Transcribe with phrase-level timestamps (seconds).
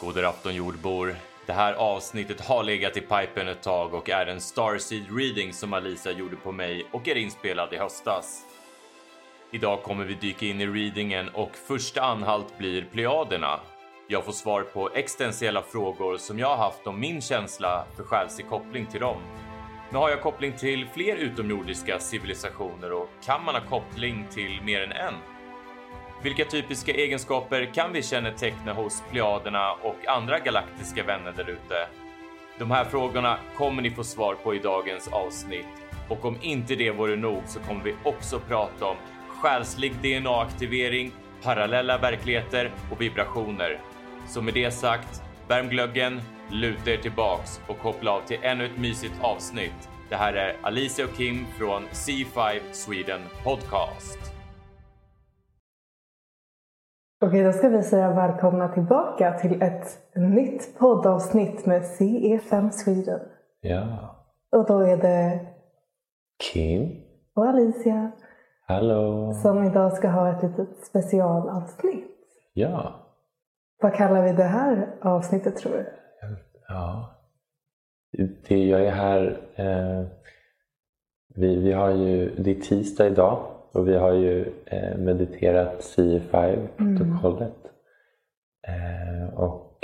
[0.00, 1.16] Goder afton jordbor.
[1.46, 5.72] Det här avsnittet har legat i pipen ett tag och är en Starseed reading som
[5.72, 8.42] Alisa gjorde på mig och är inspelad i höstas.
[9.50, 13.60] Idag kommer vi dyka in i readingen och första anhalt blir Plejaderna.
[14.08, 18.48] Jag får svar på existentiella frågor som jag har haft om min känsla för själslig
[18.48, 19.22] koppling till dem.
[19.90, 24.82] Men har jag koppling till fler utomjordiska civilisationer och kan man ha koppling till mer
[24.82, 25.14] än en?
[26.22, 31.88] Vilka typiska egenskaper kan vi känneteckna hos Plejaderna och andra galaktiska vänner där ute?
[32.58, 35.66] De här frågorna kommer ni få svar på i dagens avsnitt
[36.08, 38.96] och om inte det vore nog så kommer vi också prata om
[39.28, 41.12] själslig DNA-aktivering,
[41.42, 43.80] parallella verkligheter och vibrationer.
[44.28, 48.78] Så med det sagt, värm glöggen, luta er tillbaks och koppla av till ännu ett
[48.78, 49.88] mysigt avsnitt.
[50.08, 54.29] Det här är Alicia och Kim från C5 Sweden Podcast.
[57.22, 63.20] Okej, då ska vi säga välkomna tillbaka till ett nytt poddavsnitt med CE5 Sweden.
[63.60, 64.16] Ja.
[64.52, 65.46] Och då är det
[66.52, 67.02] Kim.
[67.34, 68.12] och Alicia
[68.66, 69.32] Hallå.
[69.34, 72.16] som idag ska ha ett litet specialavsnitt.
[72.52, 72.92] Ja.
[73.82, 75.86] Vad kallar vi det här avsnittet tror du?
[76.68, 77.10] Ja.
[78.48, 79.40] Det, jag är här.
[79.54, 80.06] Eh,
[81.34, 87.56] vi, vi har ju, det är tisdag idag och vi har ju eh, mediterat CE5-protokollet.
[88.68, 89.78] Eh, och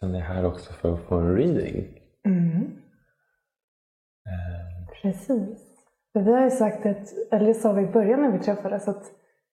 [0.00, 2.00] sen är jag här också för att få en reading.
[2.26, 2.62] Mm.
[4.26, 5.66] Eh, Precis.
[6.14, 9.04] Vi har ju sagt att, eller sa vi i början när vi träffades att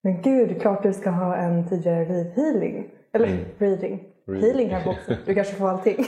[0.04, 2.90] men gud, klart du ska ha en tidigare healing.
[3.14, 3.40] Eller Mm.
[3.58, 4.04] reading.
[4.28, 4.44] Reading.
[4.44, 5.14] Healing kanske också.
[5.26, 6.06] Du kanske får allting.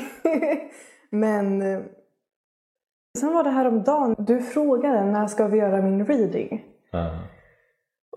[1.10, 1.80] men eh,
[3.20, 4.16] sen var det här om dagen.
[4.18, 6.66] Du frågade när ska vi göra min reading?
[6.92, 7.20] ja.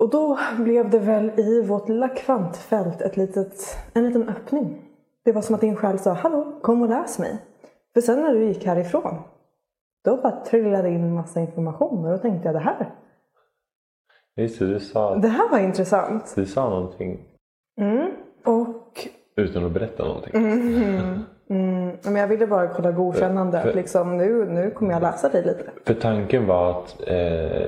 [0.03, 4.83] Och då blev det väl i vårt lilla kvantfält ett litet, en liten öppning.
[5.25, 7.39] Det var som att din själ sa Hallå, kom och läs mig.
[7.95, 9.15] För sen när du gick härifrån,
[10.05, 12.91] då bara trillade in massa information och då tänkte jag det här,
[14.37, 16.33] Just det, du sa, det här var intressant.
[16.37, 17.21] du sa någonting
[17.81, 18.11] Mm.
[18.45, 20.33] Och utan att berätta någonting.
[20.35, 21.19] mm,
[21.51, 23.61] mm, men jag ville bara kolla godkännande.
[23.63, 25.71] För- Att liksom, nu, nu kommer jag läsa dig lite.
[25.87, 27.67] För tanken var att eh,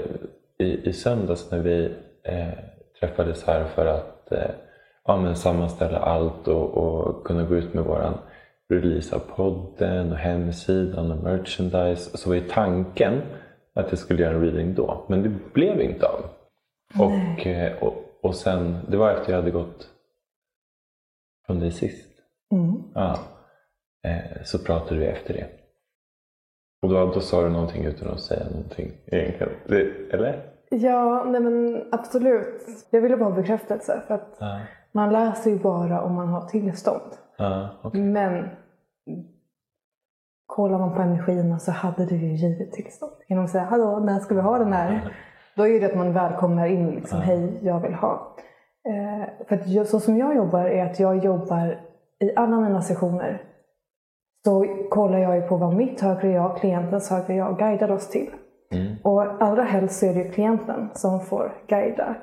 [0.58, 1.92] i, i söndags när vi
[2.24, 2.58] eh,
[3.00, 4.50] träffades här för att eh,
[5.04, 8.18] ja, men sammanställa allt och, och kunna gå ut med våran
[8.68, 13.22] release av podden och hemsidan och merchandise så var ju tanken
[13.74, 15.06] att jag skulle göra en reading då.
[15.08, 16.24] Men det blev inte av.
[16.98, 19.88] Och, eh, och, och sen, det var efter jag hade gått
[21.46, 22.10] från dig sist.
[22.52, 22.82] Mm.
[22.94, 23.18] Ja.
[24.04, 25.46] Eh, så pratade vi efter det.
[26.82, 29.52] Och då, då sa du någonting utan att säga någonting egentligen.
[29.66, 30.53] Det, eller?
[30.80, 32.62] Ja, nej men absolut.
[32.90, 34.02] Jag ville bara ha bekräftelse.
[34.06, 34.60] För att Ja.
[34.92, 37.10] man läser ju bara om man har tillstånd.
[37.38, 38.00] Ja, okej.
[38.00, 38.48] Men
[40.46, 43.12] kollar man på energierna så hade du ju givit tillstånd.
[43.28, 45.12] Genom att säga hallå, när ska vi ha den här?
[45.56, 48.36] Då är det att man välkomnar in liksom, hej, jag vill ha.
[48.88, 51.80] Eh, för jag, så som jag jobbar är att jag jobbar
[52.20, 53.42] i alla mina sessioner
[54.44, 58.30] så kollar jag ju på vad mitt högre jag, klientens högre jag guidar oss till.
[58.74, 58.96] Mm.
[59.02, 62.14] Och allra helst så är det ju klienten som får guida.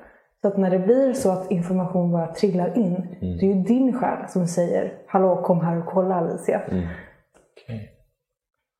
[0.41, 3.99] Så att när det blir så att information bara trillar in, det är ju din
[3.99, 6.59] själ som säger Hallå kom här och kolla Alicia.
[6.61, 6.83] Mm.
[7.63, 7.89] Okej.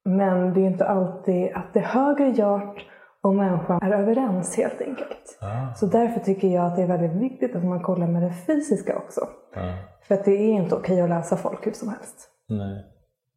[0.06, 2.82] Men det är inte alltid att det högre jag
[3.24, 5.38] och människan är överens helt enkelt.
[5.42, 8.34] Ah, Så därför tycker jag att det är väldigt viktigt att man kollar med det
[8.34, 9.22] fysiska också.
[9.56, 9.74] ah.
[10.08, 12.30] För att det är inte okej att läsa folk hur som helst.
[12.50, 12.86] Nej,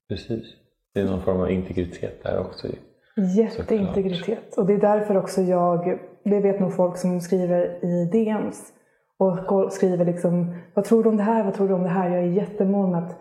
[0.08, 0.44] precis.
[0.94, 2.68] Det är någon form av integritet där också.
[3.16, 4.58] Jätteintegritet.
[4.58, 8.72] Och det är därför också jag, det vet nog folk som skriver i DMs
[9.18, 11.44] och skriver liksom Vad tror du om det här?
[11.44, 12.10] Vad tror du om det här?
[12.10, 13.20] Jag är jättemån att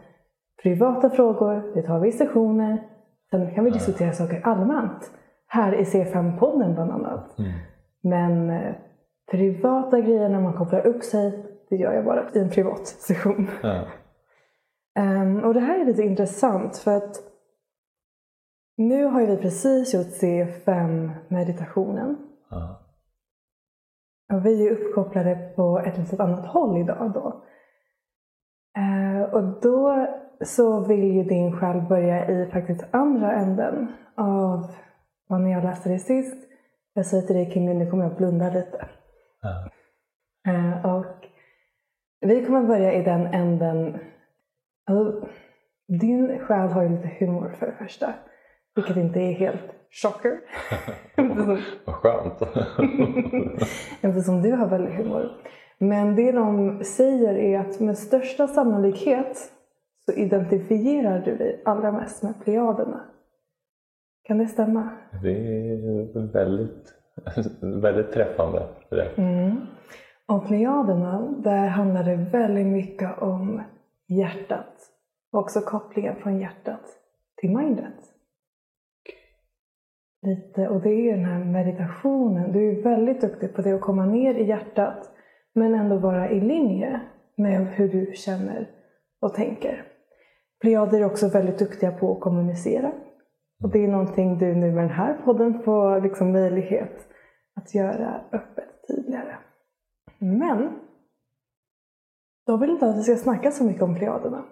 [0.64, 2.84] privata frågor, det tar vi i sessioner.
[3.32, 5.12] Sen kan vi diskutera saker allmänt.
[5.48, 7.40] Här i C5-podden bland annat.
[7.40, 7.52] Mm.
[8.02, 8.74] Men eh,
[9.32, 13.48] privata grejer när man kopplar upp sig, det gör jag bara i en privat session.
[13.64, 13.86] Ja.
[15.00, 17.16] Ehm, och det här är lite intressant för att
[18.78, 22.18] nu har vi precis gjort C5-meditationen.
[22.50, 22.80] Ja.
[24.34, 27.44] Och vi är uppkopplade på ett litet annat håll idag då.
[28.78, 30.08] Eh, och då
[30.42, 34.72] så vill ju din själ börja i faktiskt andra änden av
[35.28, 36.50] vad ni har läst det sist.
[36.94, 38.90] Jag säger till dig Kim, nu kommer jag blunda lite.
[39.42, 39.70] Ja.
[40.52, 41.16] Eh, och
[42.22, 44.00] vi kommer börja i den änden.
[44.90, 45.28] Alltså,
[45.88, 48.14] din själ har ju lite humor för det första.
[48.76, 50.40] Vilket inte är helt chocker.
[51.86, 52.42] Vad skönt.
[54.02, 55.32] Eftersom du har väldigt humor.
[55.78, 59.38] Men det de säger är att med största sannolikhet
[60.06, 63.02] så identifierar du dig allra mest med plejaderna.
[64.24, 64.90] Kan det stämma?
[65.24, 66.94] Det är väldigt,
[67.62, 68.68] väldigt träffande.
[68.90, 69.18] Det.
[69.18, 69.58] Mm.
[70.26, 73.62] Och plejaderna, där handlar det väldigt mycket om
[74.08, 74.90] hjärtat.
[75.32, 76.82] Och också kopplingen från hjärtat
[77.38, 78.13] till mindet.
[80.24, 82.52] Lite, och det är den här meditationen.
[82.52, 85.10] Du är väldigt duktig på det, att komma ner i hjärtat
[85.54, 87.02] men ändå vara i linje
[87.36, 88.70] med hur du känner
[89.22, 89.86] och tänker.
[90.62, 92.92] Plejader är också väldigt duktiga på att kommunicera.
[93.64, 97.08] Och det är någonting du nu med den här podden får liksom möjlighet
[97.56, 99.38] att göra öppet tydligare.
[100.20, 100.70] Men
[102.46, 104.44] de vill inte att vi ska snacka så mycket om plejaderna.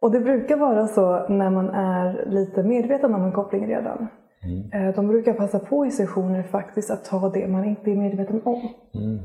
[0.00, 4.08] Och det brukar vara så när man är lite medveten om en koppling redan.
[4.46, 4.88] Mm.
[4.88, 8.40] Eh, De brukar passa på i sessioner faktiskt att ta det man inte är medveten
[8.44, 8.68] om.
[8.94, 9.18] Mm.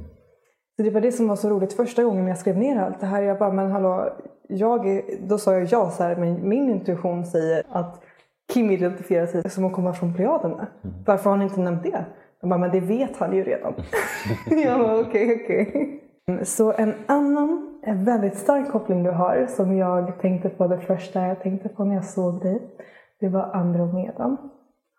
[0.76, 3.06] Så det var det som var så roligt första gången jag skrev ner allt det
[3.06, 3.22] här.
[3.24, 4.10] Jag bara, men hallå,
[4.48, 8.02] jag är, då sa jag ja så här, men min intuition säger att
[8.54, 10.68] Kim identifierar sig som att komma från Plejaderna.
[11.06, 12.06] Varför har han inte nämnt det?
[12.42, 13.74] Jag bara, men det vet han ju redan.
[14.64, 15.98] jag bara, okej, okej.
[16.44, 21.28] Så en annan en väldigt stark koppling du har som jag tänkte på det första
[21.28, 22.62] jag tänkte på när jag såg dig.
[23.20, 24.38] Det var Andromedan.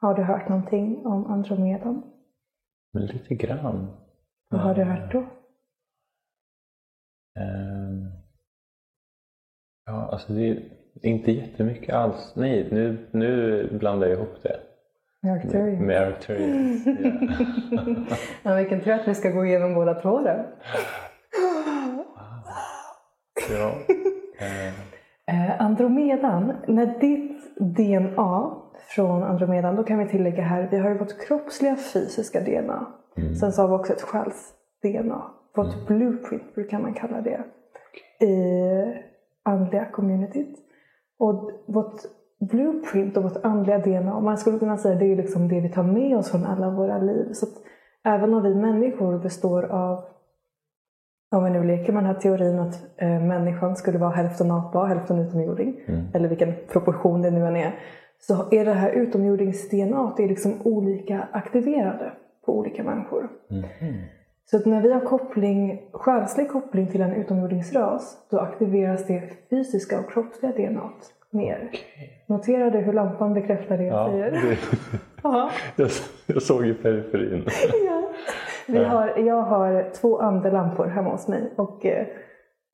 [0.03, 2.03] Har du hört någonting om Andromedan?
[2.93, 3.91] Men lite grann.
[4.51, 5.19] Vad har du hört då?
[7.41, 8.09] Ehm,
[9.87, 10.63] Ja, alltså det är
[11.03, 12.33] inte jättemycket alls.
[12.37, 14.61] Nej, nu, nu blandar jag ihop det.
[15.31, 15.87] Arcturian.
[15.87, 16.87] Med Arcturians.
[16.87, 18.17] Ja.
[18.43, 20.45] Ja, vilken tur att vi ska gå igenom båda två då.
[23.51, 23.73] ja.
[24.39, 24.73] Eh,
[25.27, 30.99] Eh, Andromedan, när ditt DNA från Andromedan, då kan vi tillägga här, vi har ju
[30.99, 32.87] vårt kroppsliga fysiska DNA.
[33.41, 35.23] Sen så har vi också ett själs-DNA.
[35.57, 37.45] Vårt blueprint brukar man kalla det
[38.27, 38.33] i
[39.43, 40.59] andliga communityt.
[41.19, 42.01] Och vårt
[42.51, 45.83] blueprint och vårt andliga DNA, man skulle kunna säga det är liksom det vi tar
[45.83, 47.33] med oss från alla våra liv.
[47.33, 47.53] Så att
[48.05, 50.05] även om vi människor består av
[51.31, 54.81] om vi nu leker med den här teorin att eh, människan skulle vara hälften apa
[54.81, 55.81] och hälften utomjording,
[56.15, 57.75] eller vilken proportion det nu än är,
[58.27, 62.13] så är det här utomjordings-DNA det är liksom olika aktiverade
[62.47, 63.29] på olika människor.
[64.51, 70.01] Så att när vi har koppling, själslig koppling till en utomjordingsras, då aktiveras det fysiska
[70.01, 70.91] och kroppsliga DNA
[71.31, 71.71] mer.
[72.27, 74.31] Notera du hur lampan bekräftar det jag ja, säger?
[74.31, 74.59] det,
[75.23, 75.51] Ja.
[75.77, 75.89] jag,
[76.27, 77.45] jag såg i periferin.
[77.87, 78.09] Ja.
[78.69, 82.07] Vi har, jag har två andelampor hemma hos mig och eh,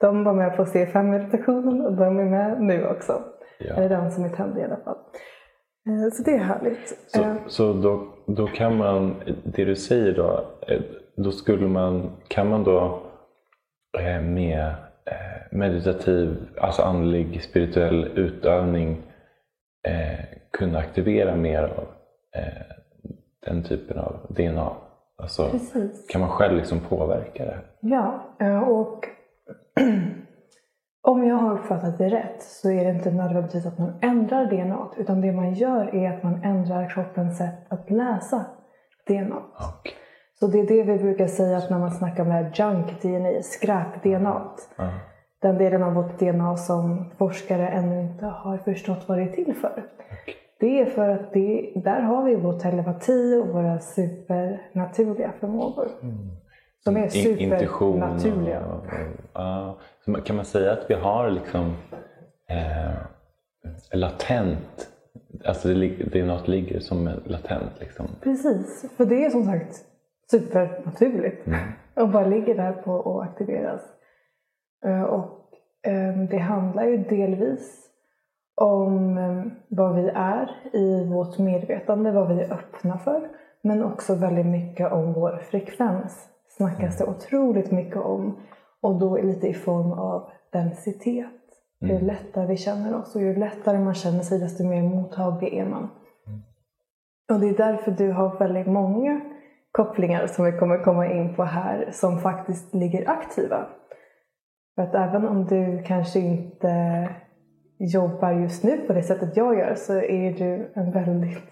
[0.00, 3.23] de var med på C5-meditationen och de är med nu också.
[3.59, 3.75] Ja.
[3.75, 4.99] Eller den som är tänd i alla fall.
[5.88, 6.99] Eh, Så det är härligt.
[7.06, 9.14] Så, Eh, så då, då kan man,
[9.44, 10.81] det du säger då, eh,
[11.17, 13.00] då skulle man, kan man då
[14.23, 14.75] med
[15.50, 19.02] meditativ, alltså andlig, spirituell utövning
[20.52, 21.85] kunna aktivera mer av
[23.46, 24.70] den typen av DNA?
[25.23, 26.06] Alltså, Precis.
[26.08, 27.58] kan man själv liksom påverka det?
[27.81, 28.25] Ja,
[28.67, 29.05] och
[31.09, 34.89] om jag har uppfattat det rätt så är det inte nödvändigtvis att man ändrar DNA
[34.97, 38.45] utan det man gör är att man ändrar kroppens sätt att läsa
[39.07, 39.37] DNA.
[39.37, 39.93] Och,
[40.41, 44.43] Så det är det vi brukar säga att när man snackar med junk-DNA, skräp-DNA.
[44.77, 44.91] ja,
[45.43, 49.55] Den delen av vårt DNA som forskare ännu inte har förstått vad det är till
[49.55, 49.85] för.
[50.61, 55.88] Det är för att det, där har vi vår telepati och våra supernaturliga förmågor.
[56.85, 58.66] Som är supernaturliga.
[58.66, 58.87] och,
[59.32, 59.78] ja.
[60.25, 61.75] Kan man säga att vi har liksom
[62.49, 62.94] eh,
[63.92, 64.88] latent,
[65.44, 68.06] alltså det, det är något ligger som latent liksom.
[68.23, 69.85] Precis, för det är som sagt
[70.30, 71.47] supernaturligt.
[71.94, 73.80] Och bara ligger där på och aktiveras.
[74.87, 75.52] Eh, Och
[75.87, 77.85] eh, det handlar ju delvis
[78.61, 83.28] om eh, vad vi är i vårt medvetande, vad vi är öppna för.
[83.62, 86.28] Men också väldigt mycket om vår frekvens.
[86.59, 88.37] Snackas det otroligt mycket om.
[88.81, 91.27] Och då lite i form av densitet.
[91.81, 95.67] Ju lättare vi känner oss och ju lättare man känner sig desto mer mottaglig är
[95.67, 95.88] man.
[97.33, 99.21] Och det är därför du har väldigt många
[99.73, 103.67] kopplingar som vi kommer komma in på här som faktiskt ligger aktiva.
[104.75, 107.09] För att även om du kanske inte
[107.79, 111.50] jobbar just nu på det sättet jag gör så är du en väldigt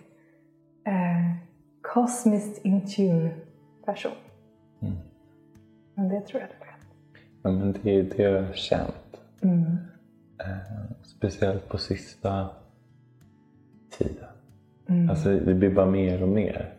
[0.87, 1.37] eh,
[1.83, 3.31] kosmiskt in tune
[3.85, 4.26] person.
[5.95, 6.77] Men det tror jag du vet.
[7.43, 9.21] Ja, men det, det har jag känt.
[9.41, 9.63] Mm.
[10.39, 10.57] Eh,
[11.05, 12.49] speciellt på sista
[13.99, 14.29] tiden.
[14.89, 15.11] Mm.
[15.11, 16.73] Alltså det blir bara mer och mer.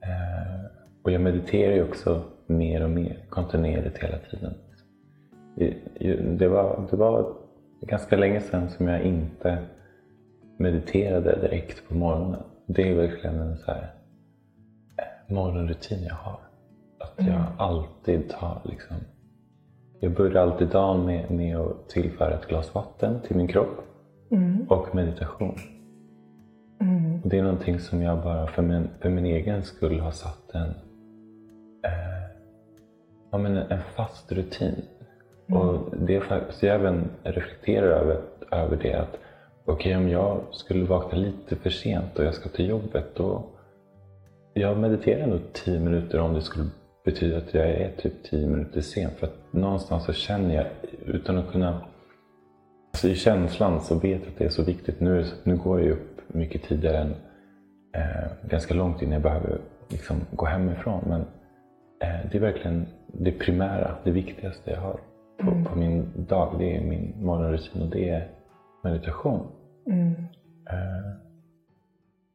[0.00, 0.64] Eh,
[1.02, 4.54] och jag mediterar ju också mer och mer kontinuerligt hela tiden.
[6.38, 7.34] Det, var, det var
[7.80, 9.58] ganska länge sedan som jag inte
[10.56, 12.42] mediterade direkt på morgonen.
[12.66, 13.94] Det är verkligen en så här
[14.96, 16.40] eh, morgonrutin jag har.
[17.00, 17.42] Att jag Mm.
[17.58, 18.96] alltid tar liksom...
[20.00, 23.86] Jag börjar alltid dagen med, med att tillföra ett glas vatten till min kropp
[24.30, 24.66] Mm.
[24.68, 25.54] och meditation.
[26.80, 27.20] Mm.
[27.24, 30.68] Det är någonting som jag bara för min, för min egen skull har satt en,
[31.84, 32.22] eh,
[33.30, 34.82] ja, men en, fast rutin.
[35.48, 38.20] Och det är faktiskt, jag även reflekterar över,
[38.52, 39.18] över det att
[39.64, 43.42] okej om jag skulle vakna lite för sent och jag ska till jobbet då
[44.54, 46.64] jag mediterar nog 10 minuter om det skulle
[47.04, 49.10] betyda att jag är typ 10 minuter sen.
[49.10, 50.66] För att någonstans så känner jag,
[51.06, 51.80] utan att kunna...
[52.92, 55.00] Alltså i känslan så vet jag att det är så viktigt.
[55.00, 57.14] Nu, nu går jag ju upp mycket tidigare än
[57.94, 61.04] eh, ganska långt innan jag behöver liksom gå hemifrån.
[61.08, 61.20] Men
[62.00, 65.00] eh, det är verkligen det primära, det viktigaste jag har
[65.38, 66.54] på, på min dag.
[66.58, 68.28] Det är min morgonrutin och det är
[68.82, 69.46] meditation.
[69.86, 70.12] Mm.
[70.70, 71.10] Eh,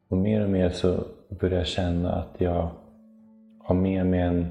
[0.08, 2.70] och mer och mer så börjar jag känna att jag
[3.66, 4.46] har med mig en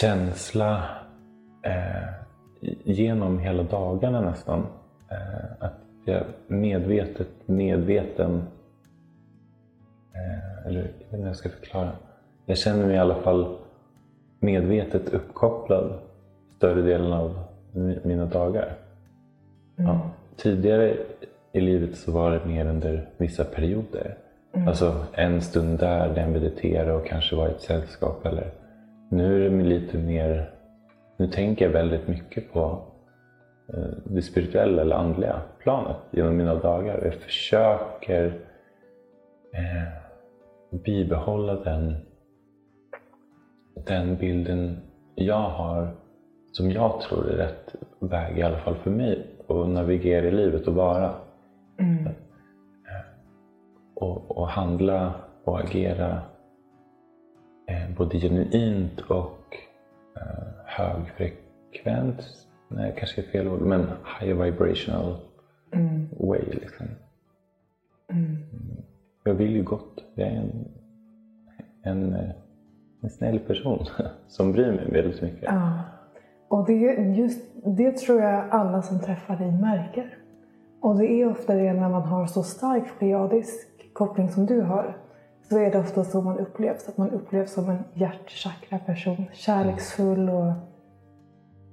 [0.00, 0.84] känsla
[1.62, 2.08] eh,
[2.84, 4.66] genom hela dagarna nästan.
[5.10, 8.42] Eh, att jag medvetet medveten,
[10.14, 11.92] eh, eller jag vet inte hur jag ska förklara.
[12.46, 13.56] Jag känner mig i alla fall
[14.40, 15.98] medvetet uppkopplad
[16.56, 17.38] större delen av
[17.72, 18.72] mi- mina dagar.
[19.76, 20.10] Ja.
[20.36, 20.96] Tidigare
[21.52, 24.16] i livet så var det mer under vissa perioder.
[24.52, 28.26] Alltså en stund där, där jag mediterade och kanske var i ett sällskap.
[28.26, 28.50] Eller,
[29.10, 30.50] nu är det lite mer,
[31.16, 32.82] nu tänker jag väldigt mycket på
[33.74, 37.00] eh, det spirituella eller andliga planet genom mina dagar.
[37.04, 38.26] Jag försöker
[39.52, 39.88] eh,
[40.70, 41.96] bibehålla den,
[43.86, 44.76] den bilden
[45.14, 45.94] jag har
[46.52, 50.68] som jag tror är rätt väg, i alla fall för mig, att navigera i livet
[50.68, 51.14] och vara.
[51.78, 52.08] Mm.
[54.00, 55.14] Och, och handla
[55.44, 56.22] och agera
[57.66, 59.56] eh, både genuint och
[60.16, 62.22] eh, högfrekvent,
[62.68, 63.86] nej kanske är fel ord, men
[64.20, 65.16] high vibrational
[65.72, 66.08] Mm.
[66.18, 66.42] way.
[66.52, 66.86] Liksom.
[68.12, 68.36] Mm.
[69.24, 70.04] Jag vill ju gott.
[70.14, 70.68] Jag är en,
[71.82, 72.30] en, eh,
[73.02, 73.84] en snäll person
[74.28, 75.42] som bryr mig väldigt mycket.
[75.42, 75.82] Ja.
[76.48, 76.72] Och det,
[77.16, 80.17] just, det tror jag alla som träffar dig märker.
[80.80, 84.96] Och det är ofta det när man har så stark pleiadisk koppling som du har.
[85.48, 86.88] Så är det ofta så man upplevs.
[86.88, 89.24] Att man upplevs som en hjärtchakra person.
[89.32, 90.52] Kärleksfull och...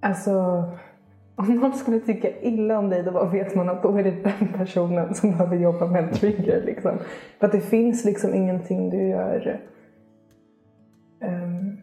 [0.02, 0.64] Alltså...
[1.38, 4.24] Om någon skulle tycka illa om dig då bara vet man att då är det
[4.24, 6.64] den personen som behöver jobba med en trigger.
[6.66, 6.92] Liksom.
[7.40, 9.62] För att det finns liksom ingenting du gör...
[11.22, 11.78] Ehm, um,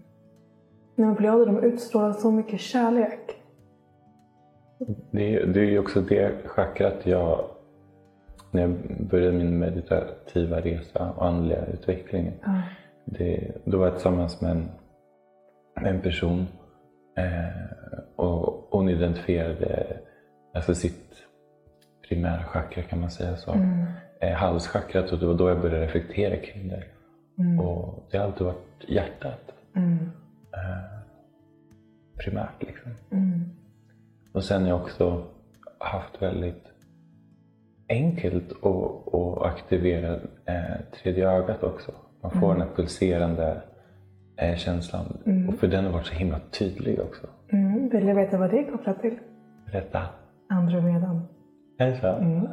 [0.94, 3.41] men plejader de utstrålar så mycket kärlek.
[5.10, 7.44] Det är, det är ju också det chakrat jag,
[8.50, 8.70] när jag
[9.10, 12.62] började min meditativa resa och andliga utveckling, Ja.
[13.04, 14.68] det, då var jag tillsammans med en,
[15.86, 16.46] en person
[17.16, 19.86] eh, och hon identifierade
[20.54, 21.14] alltså sitt
[22.08, 23.52] primära chakra kan man säga så.
[23.52, 23.84] Mm.
[24.20, 26.82] Eh, halschakrat och det var då jag började reflektera kring det.
[27.62, 29.98] Och det har alltid varit hjärtat Mm.
[32.24, 32.62] primärt.
[32.62, 32.90] Liksom.
[33.10, 33.50] Mm.
[34.32, 35.24] Och sen har jag också
[35.78, 36.64] haft väldigt
[37.88, 40.14] enkelt att, att aktivera
[40.46, 41.92] eh, tredje ögat också.
[42.22, 43.62] Man får den här pulserande
[44.36, 45.06] eh, känslan.
[45.48, 47.26] Och för den har varit så himla tydlig också.
[47.52, 47.88] Mm.
[47.88, 49.18] Vill du veta vad det är kopplat till?
[49.66, 50.02] Berätta.
[50.48, 51.28] Andromedan.
[51.78, 52.06] Är det så?
[52.06, 52.48] Mm.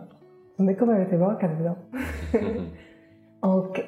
[0.57, 1.75] Så det kommer vi tillbaka till idag.
[3.55, 3.79] och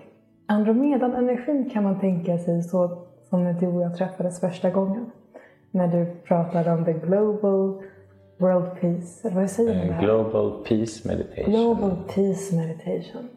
[0.47, 5.11] Andromedan-energin kan man tänka sig så som när du och jag träffades första gången.
[5.71, 7.81] När du pratade om the global
[8.37, 9.27] world peace.
[9.27, 9.95] Eller vad säger man?
[9.95, 9.99] Eh?
[9.99, 11.51] Global Peace Meditation.
[11.51, 13.29] Global Peace Meditation.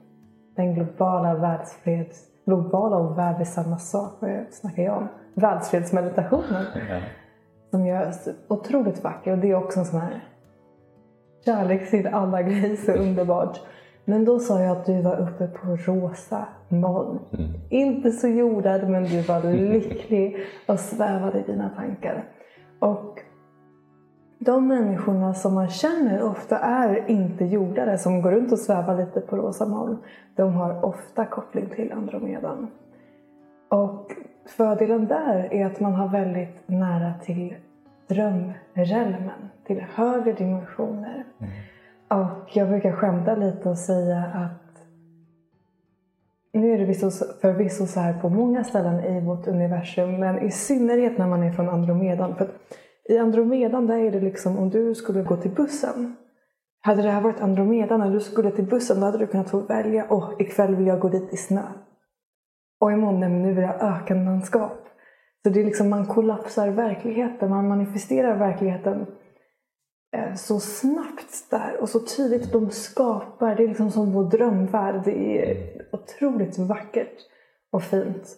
[0.57, 2.31] Den globala världsfreds...
[2.47, 4.13] Globala och värld är samma sak.
[4.21, 5.09] Vad snackar jag om?
[5.35, 6.65] Världsfredsmeditationen.
[6.91, 7.01] Ja.
[7.71, 8.17] Som görs
[8.49, 9.33] otroligt vacker.
[9.33, 10.25] Och det är också en sån här
[11.45, 12.77] kärlek till alla grejer.
[12.77, 13.61] Så underbart.
[14.05, 17.19] Men då sa jag att du var uppe på rosa moln.
[17.71, 22.25] Inte så jordad, men du var lycklig och svävade i dina tankar.
[22.79, 23.21] Och
[24.39, 29.21] de människorna som man känner ofta är inte jordare som går runt och svävar lite
[29.21, 29.99] på rosa moln.
[30.37, 32.69] De har ofta koppling till Andromedan.
[33.69, 34.13] Och
[34.47, 37.55] fördelen där är att man har väldigt nära till
[38.09, 41.25] drömrealmen, till högre dimensioner.
[42.09, 44.61] Och jag brukar skämta lite och säga att
[46.53, 50.51] nu är det förvisso- förvisso så här på många ställen i vårt universum, men i
[50.51, 52.37] synnerhet när man är från Andromedan.
[52.37, 52.49] För
[53.05, 56.17] I Andromedan där är det liksom om du skulle gå till bussen.
[56.81, 59.59] Hade det här varit Andromedan, när du skulle till bussen då hade du kunnat få
[59.61, 60.07] välja.
[60.11, 61.63] Åh, ikväll vill jag gå dit i snö.
[62.81, 64.89] Och imorgon, nej, nu vill jag ökenlandskap.
[65.43, 67.51] Så det är liksom man kollapsar verkligheten.
[67.51, 69.07] Man manifesterar verkligheten
[70.15, 72.53] Eh, så snabbt där och så tydligt.
[72.53, 75.03] De skapar, det är liksom som vår drömvärld.
[75.05, 75.57] Det är
[75.93, 77.19] otroligt vackert
[77.73, 78.29] och fint.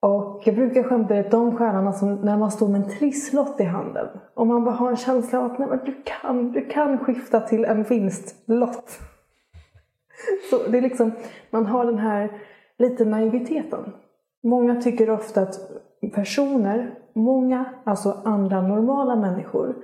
[0.00, 3.64] Och jag brukar skämta att de stjärnorna som när man står med en trisslott i
[3.64, 6.98] handen och man bara har en känsla av att nej, men du, kan, du kan
[6.98, 8.98] skifta till en vinstlott.
[10.50, 11.12] Så det är liksom,
[11.50, 12.42] man har den här
[12.78, 13.92] lite naiviteten.
[14.42, 15.58] Många tycker ofta att
[16.14, 19.74] personer, många, alltså andra normala människor,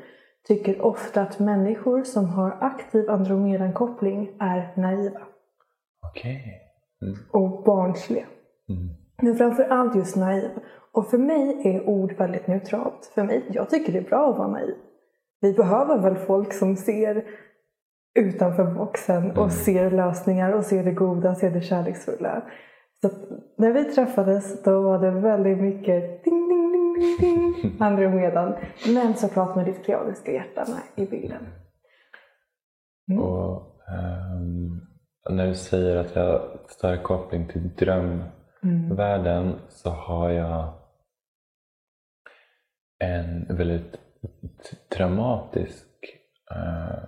[0.48, 5.20] tycker ofta att människor som har aktiv Andromedan-koppling är naiva
[6.10, 6.60] Okej.
[7.02, 7.16] Mm.
[7.30, 8.26] och barnsliga.
[8.68, 8.88] Mm.
[9.22, 10.50] Men framför allt just naiv.
[10.92, 13.12] Och för mig är ord väldigt neutralt.
[13.14, 14.74] För mig, jag tycker det är bra att vara naiv.
[15.40, 17.24] Vi behöver väl folk som ser
[18.14, 22.42] utanför boxen och ser lösningar och ser det goda, ser det kärleksfulla.
[23.00, 23.10] Så
[23.58, 26.43] när vi träffades då var det väldigt mycket ding,
[26.94, 28.54] ding, ding, ding, ding, Andromedan.
[28.86, 31.46] Men såklart med ditt kreoliska hjärta med i bilden.
[33.10, 33.22] Mm.
[33.22, 34.80] Och, ehm,
[35.30, 40.72] när du säger att jag har stark koppling till drömvärlden så har jag
[42.98, 43.98] en väldigt
[44.96, 45.86] dramatisk
[46.50, 46.98] eh,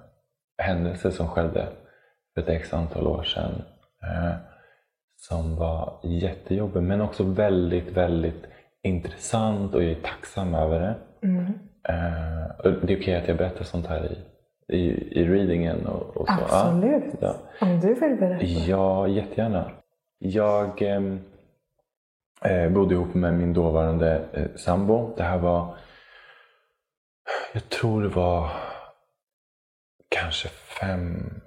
[0.58, 1.68] händelse som skedde
[2.34, 3.62] för ett x antal år sedan.
[4.02, 4.34] eh,
[5.16, 8.44] som var jättejobbig men också väldigt, väldigt
[8.86, 10.94] intressant och jag är tacksam över det.
[11.26, 11.44] Mm.
[11.88, 14.80] Eh, det är okej att jag berättar sånt här i, i,
[15.20, 16.32] i readingen och, och så.
[16.32, 17.14] Absolut.
[17.20, 17.36] Ja.
[17.60, 18.44] Om du vill berätta.
[18.44, 19.70] Ja, jättegärna.
[20.18, 21.20] Jag ehm,
[22.44, 25.14] eh, bodde ihop med min dåvarande eh, sambo.
[25.16, 25.76] Det här var,
[27.52, 28.50] jag tror det var
[30.08, 31.40] kanske fem,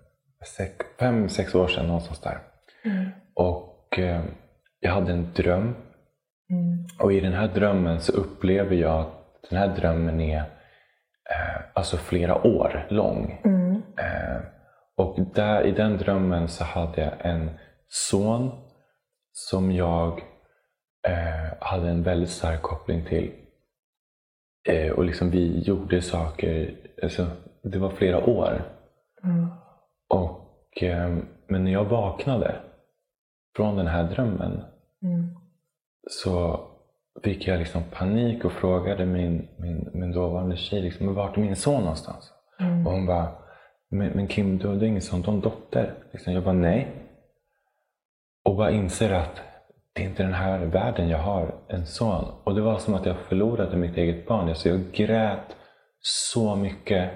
[0.58, 2.40] sex, fem, sex år sedan någonstans där.
[2.84, 3.10] Mm.
[3.34, 4.22] Och eh,
[4.80, 5.76] jag hade en dröm.
[6.50, 6.86] Mm.
[7.00, 11.98] Och i den här drömmen så upplever jag att den här drömmen är eh, alltså
[11.98, 13.42] flera år lång.
[13.44, 13.76] Mm.
[13.76, 14.42] Eh,
[14.96, 17.52] och där, i den drömmen så hade jag en
[17.88, 18.52] son
[19.32, 20.20] som jag
[21.08, 23.32] eh, hade en väldigt stark koppling till.
[24.70, 27.28] Eh, och liksom vi gjorde saker, alltså,
[27.64, 28.64] det var flera år.
[29.24, 29.48] Mm.
[30.10, 32.56] Och, eh, men när jag vaknade
[33.56, 34.64] från den här drömmen
[35.02, 35.39] Mm.
[36.08, 36.60] Så
[37.24, 41.42] fick jag liksom panik och frågade min, min, min dåvarande tjej liksom, "Men vart är
[41.42, 42.34] min son någonstans?
[42.60, 42.88] Mm.
[42.88, 43.32] Och hon bara,
[43.90, 45.94] men, men Kim du har ingen en dotter.
[46.12, 46.88] Liksom, jag bara, nej.
[48.46, 49.42] Och bara inser att
[49.94, 52.26] det är inte den här världen jag har en son.
[52.44, 54.50] Och det var som att jag förlorade mitt eget barn.
[54.50, 55.56] Alltså jag grät
[56.02, 57.12] så mycket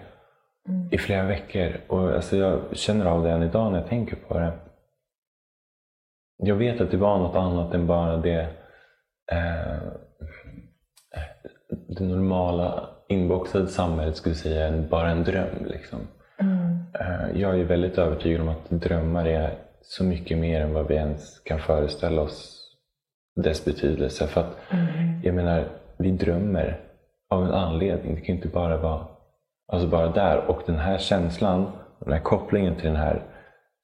[0.91, 1.82] i flera veckor.
[1.88, 4.54] Och alltså jag känner av det än idag när jag tänker på det.
[6.38, 8.50] Jag vet att det var något annat än bara det,
[9.32, 9.88] eh,
[11.88, 15.66] det normala inboxade samhället skulle säga än bara en dröm.
[15.66, 16.00] Liksom.
[16.40, 16.78] Mm.
[17.00, 20.96] Eh, Jag är väldigt övertygad om att drömmar är så mycket mer än vad vi
[20.96, 22.60] ens kan föreställa oss
[23.36, 24.28] dess betydelse.
[24.28, 25.22] För att, Mm.
[25.24, 26.80] jag menar, vi drömmer
[27.30, 28.16] av en anledning.
[28.16, 29.08] Det kan inte bara vara
[29.68, 30.38] alltså bara där.
[30.50, 33.24] Och den här känslan, den här kopplingen till den här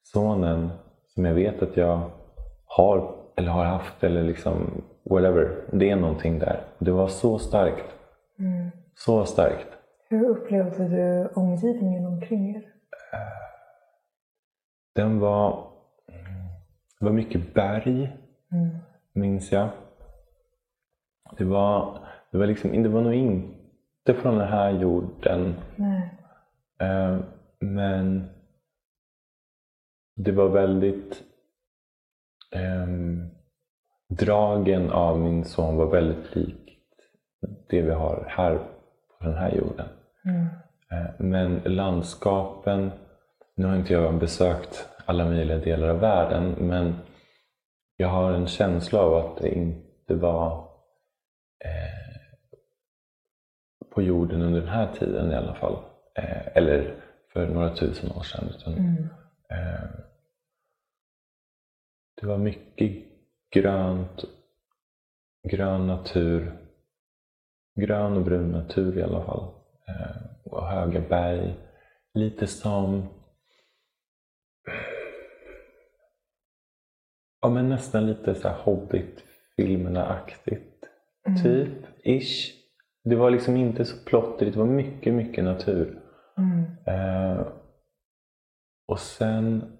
[0.02, 0.70] sonen
[1.06, 2.10] som jag vet att jag
[2.66, 5.64] har eller har haft eller liksom whatever.
[5.72, 6.60] Det är någonting där.
[6.78, 7.94] Det var så starkt.
[8.38, 8.70] Mm.
[8.94, 9.66] Så starkt.
[10.08, 12.62] Hur upplevde du omgivningen omkring er?
[14.94, 15.70] Den var,
[16.98, 18.16] det var mycket berg,
[18.52, 18.76] Mm.
[19.12, 19.68] minns jag.
[21.38, 21.98] Det var,
[22.30, 25.54] det var, liksom, det var nog inte från den här jorden.
[25.76, 26.10] Nej.
[26.80, 27.18] Eh,
[27.58, 28.30] men
[30.16, 31.22] det var väldigt...
[32.52, 33.28] ehm,
[34.10, 36.80] dragen av min son var väldigt likt
[37.68, 38.58] det vi har här
[39.18, 39.88] på den här jorden.
[40.24, 40.46] Mm.
[40.90, 42.90] Eh, Men landskapen,
[43.54, 46.94] nu har inte jag besökt alla möjliga delar av världen, men
[47.96, 50.68] jag har en känsla av att det inte var
[51.64, 52.20] eh,
[53.90, 55.76] på jorden under den här tiden i alla fall.
[56.14, 56.94] Eh, eller
[57.32, 58.48] för några tusen år sedan.
[58.48, 59.08] Utan, Mm.
[59.50, 59.88] eh,
[62.20, 62.90] det var mycket
[63.50, 64.24] grönt,
[65.48, 66.58] grön natur,
[67.80, 69.54] grön och brun natur i alla fall.
[69.88, 71.54] Eh, och höga berg.
[72.14, 73.08] Lite som
[77.42, 80.84] Ja men nästan lite så här Hobbit-filmerna-aktigt.
[81.26, 81.42] Mm.
[81.42, 82.54] Typ, ish.
[83.04, 86.00] det var liksom inte så plottrigt, det var mycket, mycket natur.
[86.38, 86.64] Mm.
[86.86, 87.46] Eh,
[88.86, 89.76] och sen...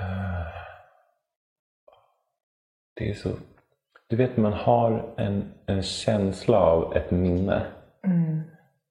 [0.00, 0.35] Eh,
[2.96, 3.30] det är så...
[4.08, 7.66] Du vet, man har en, en känsla av ett minne.
[8.04, 8.40] Mm.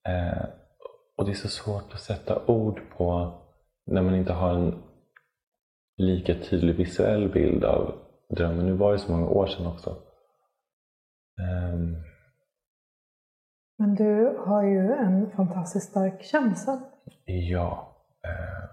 [0.07, 0.45] Eh,
[1.17, 3.33] och det är så svårt att sätta ord på
[3.85, 4.83] när man inte har en
[5.97, 7.93] lika tydlig visuell bild av
[8.29, 8.65] drömmen.
[8.65, 9.97] Nu var det så många år sedan också.
[11.41, 11.95] Ehm,
[13.77, 16.81] Men du har ju en fantastiskt stark känsla.
[17.25, 17.95] Ja.
[18.27, 18.69] Eh,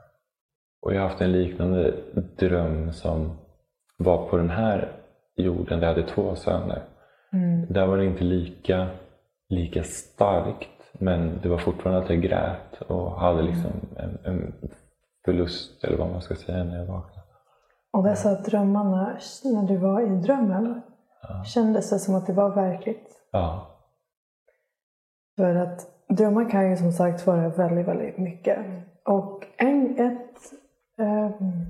[0.82, 1.94] och jag har haft en liknande
[2.38, 3.38] dröm som
[3.96, 5.01] var på den här
[5.36, 6.82] jorden där jag hade två söner.
[7.32, 7.66] Mm.
[7.68, 8.88] Där var det inte lika,
[9.48, 14.52] lika starkt men det var fortfarande att jag grät och hade liksom en, en
[15.24, 17.22] förlust eller vad man ska säga när jag vaknade.
[17.92, 20.82] Och dessa drömmarna, när du var i drömmen,
[21.44, 23.08] kändes det som att det var verkligt?
[23.32, 23.66] Ja,
[25.36, 28.58] För att drömmar kan ju som sagt vara väldigt, väldigt mycket.
[29.04, 30.38] Och en, ett
[30.98, 31.66] ehm,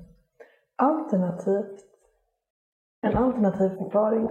[0.76, 1.84] alternativt,
[3.02, 4.28] en alternativ förklaring,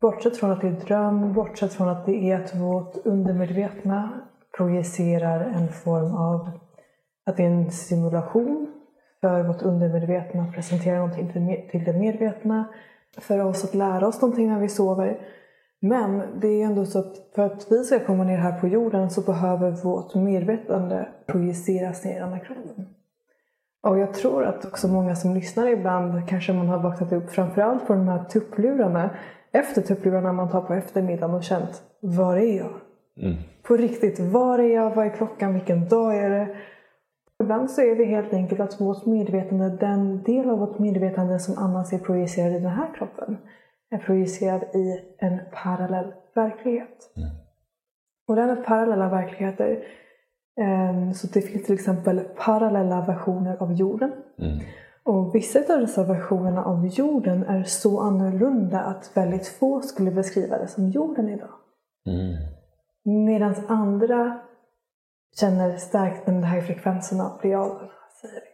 [0.00, 4.20] bortsett från att det är dröm, bortsett från att det är att vårt undermedvetna
[4.56, 6.50] projicerar en form av
[7.26, 8.72] att det är en simulation
[9.20, 11.28] för vårt undermedvetna att presentera någonting
[11.70, 12.64] till det medvetna,
[13.16, 15.20] för oss att lära oss någonting när vi sover.
[15.80, 19.10] Men det är ändå så att för att vi ska komma ner här på jorden
[19.10, 22.97] så behöver vårt medvetande projiceras ner i den kroppen.
[23.82, 27.86] Och jag tror att också många som lyssnar ibland kanske man har vaknat upp framförallt
[27.86, 29.10] på de här tupplurarna
[29.52, 32.70] efter tupplurarna man tar på eftermiddagen och känt var är jag?
[33.22, 33.36] mm.
[33.62, 34.94] På riktigt, var är jag?
[34.94, 35.54] Vad är klockan?
[35.54, 36.56] Vilken dag är det?
[37.42, 41.58] Ibland så är det helt enkelt att vårt medvetande, den del av vårt medvetande som
[41.58, 43.38] annars är projicerad i den här kroppen,
[43.90, 47.12] är projicerad i en parallell verklighet.
[47.16, 47.28] Mm.
[48.28, 49.84] Och den är parallella verkligheter.
[50.58, 54.12] Ehm, Så det finns till exempel parallella versioner av jorden.
[54.38, 54.58] Mm.
[55.02, 60.58] Och vissa av dessa versionerna av jorden är så annorlunda att väldigt få skulle beskriva
[60.58, 61.50] det som jorden idag.
[62.06, 62.36] Mm.
[63.24, 64.40] Medan andra
[65.40, 67.90] känner starkt det här är frekvensen av realerna,
[68.20, 68.48] säger vi.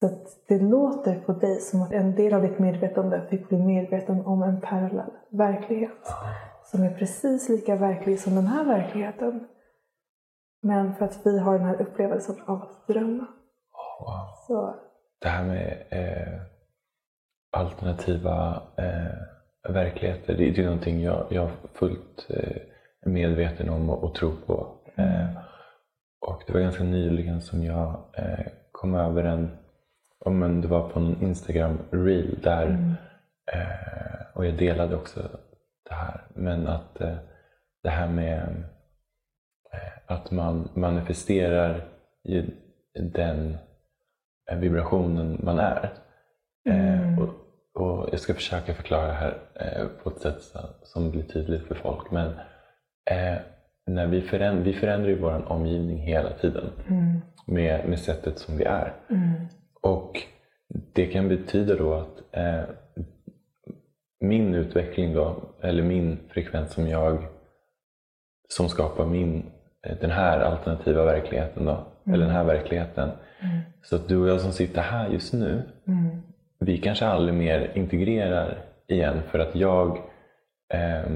[0.00, 3.58] Så att det låter på dig som att en del av ditt medvetande fick bli
[3.58, 6.12] medveten om en parallell verklighet.
[6.64, 9.46] Som är precis lika verklig som den här verkligheten.
[10.66, 13.26] Men för att vi har den här upplevelsen av att drömma.
[14.00, 14.28] Wow.
[14.46, 14.74] Så
[15.20, 16.40] Det här med eh,
[17.52, 22.62] alternativa eh, verkligheter, det, det är någonting jag, jag fullt eh,
[23.04, 24.78] medveten om och, och tror på.
[24.94, 25.26] Eh,
[26.26, 29.56] och det var ganska nyligen som jag eh, kom över en,
[30.24, 32.96] om en, det var på en Instagram reel där,
[33.52, 35.20] eh, och jag delade också
[35.88, 37.16] det här, men att eh,
[37.82, 38.64] det här med
[40.06, 41.84] att man manifesterar
[42.94, 43.56] den
[44.60, 45.92] vibrationen man är.
[46.68, 47.28] Eh, och,
[47.74, 50.42] och jag ska försöka förklara det här eh, på ett sätt
[50.82, 52.10] som blir tydligt för folk.
[52.10, 52.26] Men
[53.10, 53.38] eh,
[53.86, 56.70] när vi, föränd- vi förändrar ju vår omgivning hela tiden
[57.46, 58.92] med, med sättet som vi är.
[59.82, 60.22] Och
[60.94, 62.62] det kan betyda då att eh,
[64.20, 67.26] min utveckling då, eller min frekvens som jag
[68.48, 69.50] som skapar min,
[70.00, 73.10] den här alternativa verkligheten då, eller den här verkligheten.
[73.82, 75.62] Så att du och jag som sitter här just nu,
[76.58, 79.98] vi kanske aldrig mer integrerar igen för att jag
[80.74, 81.12] eh,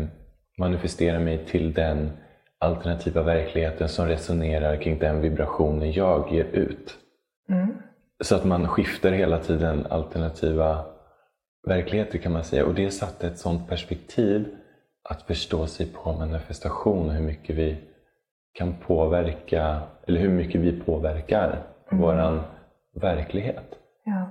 [0.59, 2.11] manifesterar mig till den
[2.59, 6.97] alternativa verkligheten som resonerar kring den vibrationen jag ger ut.
[8.23, 10.85] Så att man skiftar hela tiden alternativa
[11.67, 12.67] verkligheter kan man säga.
[12.67, 14.49] Och det satte ett sådant perspektiv
[15.03, 17.77] att förstå sig på manifestation och hur mycket vi
[18.53, 22.41] kan påverka, eller hur mycket vi påverkar våran
[23.01, 23.75] verklighet.
[24.05, 24.31] ja.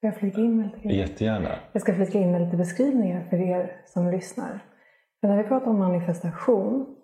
[0.00, 0.96] Får jag flika in med lite grann?
[0.96, 1.48] Jättegärna.
[1.72, 4.64] Jag ska flika in med lite beskrivningar för er som lyssnar.
[5.20, 6.96] För när vi pratar om manifestation,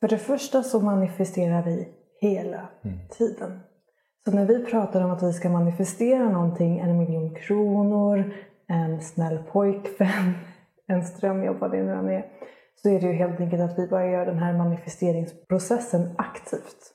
[0.00, 1.88] för det första så manifesterar vi
[2.20, 2.68] hela
[3.10, 3.60] tiden.
[4.24, 8.34] Så när vi pratar om att vi ska manifestera någonting, en miljon kronor,
[8.66, 10.34] en snäll pojkvän,
[10.86, 12.26] en strömjobb, vad det nu än är,
[12.82, 16.94] så är det ju helt enkelt att vi bara gör den här manifesteringsprocessen aktivt.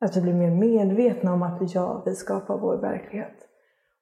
[0.00, 3.36] Att vi blir mer medvetna om att ja, vi skapar vår verklighet.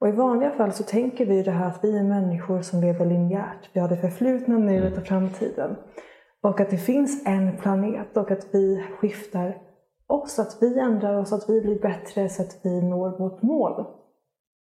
[0.01, 3.07] Och i vanliga fall så tänker vi det här att vi är människor som lever
[3.07, 3.71] linjärt.
[3.73, 5.77] Vi har det förflutna, nuet och framtiden.
[6.43, 9.59] Och att det finns en planet och att vi skiftar
[10.07, 13.85] oss, att vi ändrar oss, att vi blir bättre så att vi når vårt mål.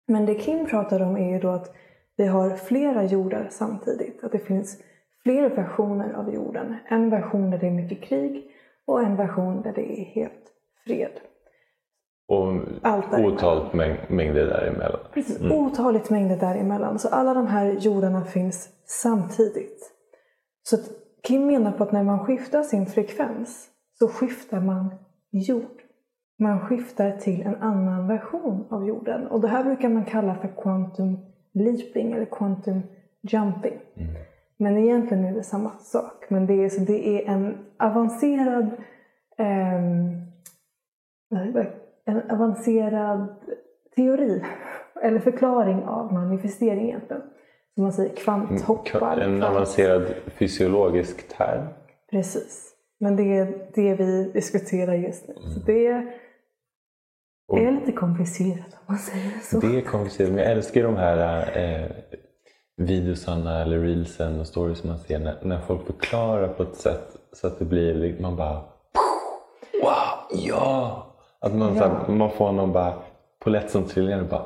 [0.07, 1.75] Men det Kim pratar om är ju då att
[2.17, 4.23] vi har flera jordar samtidigt.
[4.23, 4.77] Att det finns
[5.23, 6.75] flera versioner av jorden.
[6.87, 8.43] En version där det är mycket krig
[8.85, 10.51] och en version där det är helt
[10.85, 11.11] fred.
[12.27, 12.47] Och
[12.81, 14.99] Allt otaligt mäng- mängder däremellan.
[15.13, 16.99] Precis, otaligt mängder däremellan.
[16.99, 19.91] Så alla de här jordarna finns samtidigt.
[20.63, 20.77] Så
[21.23, 24.95] Kim menar på att när man skiftar sin frekvens så skiftar man
[25.31, 25.81] jord.
[26.39, 29.27] Man skiftar till en annan version av jorden.
[29.27, 31.17] Och det här brukar man kalla för quantum
[31.53, 32.81] leaping eller quantum
[33.21, 33.79] jumping.
[34.63, 36.25] Men egentligen är det samma sak.
[36.29, 38.71] Men det är, så det är en avancerad
[39.37, 40.21] ehm,
[42.05, 43.35] en avancerad
[43.95, 44.43] teori
[45.03, 47.21] eller förklaring av manifestering egentligen.
[47.73, 49.17] Som man säger kvanthoppar.
[49.17, 51.67] En avancerad fysiologisk term.
[52.11, 52.73] Precis.
[52.99, 55.33] Men det är det vi diskuterar just nu.
[55.33, 56.13] Så det är,
[57.47, 59.59] Och- är lite komplicerat om man säger så.
[59.59, 61.91] Det är komplicerat, men jag älskar de här eh,
[62.77, 67.47] videosarna eller reelsen och stories man ser när, när folk förklarar på ett sätt så
[67.47, 68.61] att det blir, li- man bara
[69.83, 71.05] Wow, ja!
[71.39, 72.93] Att man, så här, man får någon bara
[73.43, 74.45] polett som trillar och bara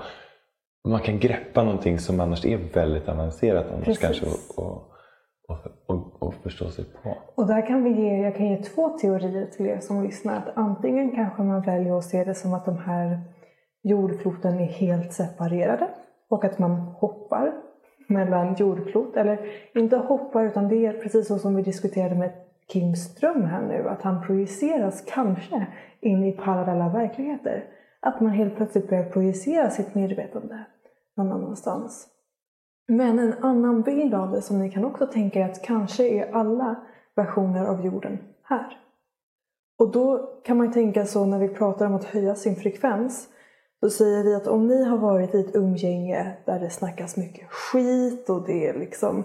[0.87, 4.01] man kan greppa någonting som annars är väldigt avancerat annars Precis.
[4.01, 4.91] kanske och, och,
[5.47, 7.17] och, och, och förstå sig på.
[7.35, 10.37] Och där kan vi ge, jag kan ge två teorier till er som lyssnar.
[10.37, 13.21] Att antingen kanske man väljer att se det som att de här
[13.83, 15.87] jordkloten är helt separerade
[16.29, 17.53] och att man hoppar
[18.07, 19.17] mellan jordklot.
[19.17, 19.39] Eller
[19.73, 22.31] inte hoppar utan det är precis så som vi diskuterade med
[22.67, 23.89] Kim Ström här nu.
[23.89, 25.67] Att han projiceras kanske
[25.99, 27.63] in i parallella verkligheter.
[27.99, 30.65] Att man helt plötsligt börjar projicera sitt medvetande
[31.17, 32.07] någon annanstans.
[32.87, 36.31] Men en annan bild av det som ni kan också tänka är att kanske är
[36.31, 36.75] alla
[37.15, 38.77] versioner av jorden här.
[39.79, 43.29] Och då kan man ju tänka så när vi pratar om att höja sin frekvens.
[43.81, 47.47] Då säger vi att om ni har varit i ett umgänge där det snackas mycket
[47.49, 49.23] skit och det är liksom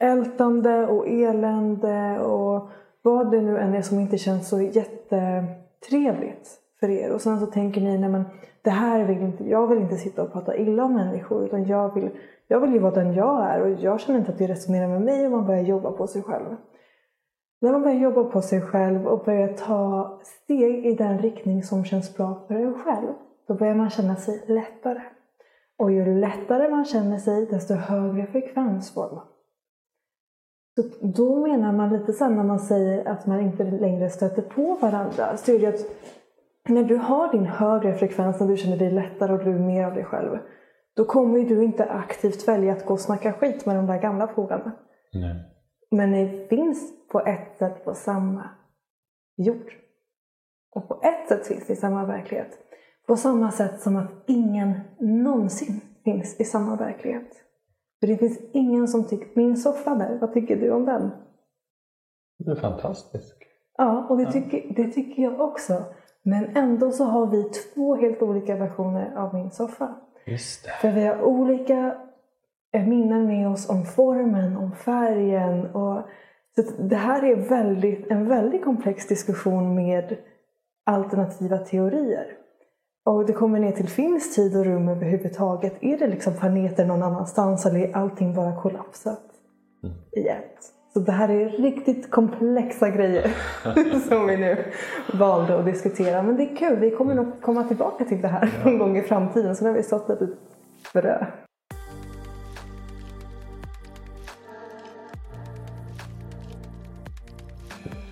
[0.00, 2.68] eh, ältande och elände och
[3.02, 7.12] vad det nu än är som inte känns så jättetrevligt för er.
[7.12, 8.24] Och sen så tänker ni, nej men
[8.62, 11.94] det här vill inte, jag vill inte sitta och prata illa om människor utan jag
[11.94, 12.10] vill,
[12.48, 15.02] jag vill ju vara den jag är och jag känner inte att det resonerar med
[15.02, 16.56] mig om man börjar jobba på sig själv.
[17.64, 21.84] När man börjar jobba på sig själv och börjar ta steg i den riktning som
[21.84, 23.12] känns bra för en själv,
[23.48, 25.00] då börjar man känna sig lättare.
[25.78, 29.26] Och ju lättare man känner sig, desto högre frekvens får man.
[30.74, 34.78] Så då menar man lite så när man säger att man inte längre stöter på
[34.80, 35.86] varandra, så är det att
[36.68, 39.84] när du har din högre frekvens, när du känner dig lättare och du är mer
[39.84, 40.38] av dig själv,
[40.96, 43.98] då kommer ju du inte aktivt välja att gå och snacka skit med de där
[43.98, 44.72] gamla frågorna.
[45.12, 45.53] Nej.
[45.94, 48.48] Men ni finns på ett sätt på samma
[49.36, 49.72] jord.
[50.74, 52.58] Och på ett sätt finns ni i samma verklighet.
[53.06, 57.30] På samma sätt som att ingen någonsin finns i samma verklighet.
[58.00, 59.28] För det finns ingen som tycker...
[59.34, 61.10] Min soffa där, vad tycker du om den?
[62.38, 63.38] Det är fantastiskt.
[63.76, 65.84] Ja, och det tycker, det tycker jag också.
[66.22, 69.94] Men ändå så har vi två helt olika versioner av min soffa.
[70.26, 70.70] Just det.
[70.70, 72.03] För vi har olika
[72.82, 75.66] minnen med oss om formen, om färgen.
[75.66, 76.02] Och,
[76.56, 80.16] så det här är väldigt, en väldigt komplex diskussion med
[80.86, 82.26] alternativa teorier.
[83.04, 85.74] Och det kommer ner till, finns tid och rum överhuvudtaget?
[85.80, 89.22] Är det liksom planeter någon annanstans eller är allting bara kollapsat
[90.16, 90.74] i ett?
[90.92, 93.34] Så det här är riktigt komplexa grejer
[94.08, 94.64] som vi nu
[95.12, 96.22] valde att diskutera.
[96.22, 99.02] Men det är kul, vi kommer nog komma tillbaka till det här någon gång i
[99.02, 99.56] framtiden.
[99.56, 100.38] Så nu har vi sått ett litet
[100.92, 101.26] frö.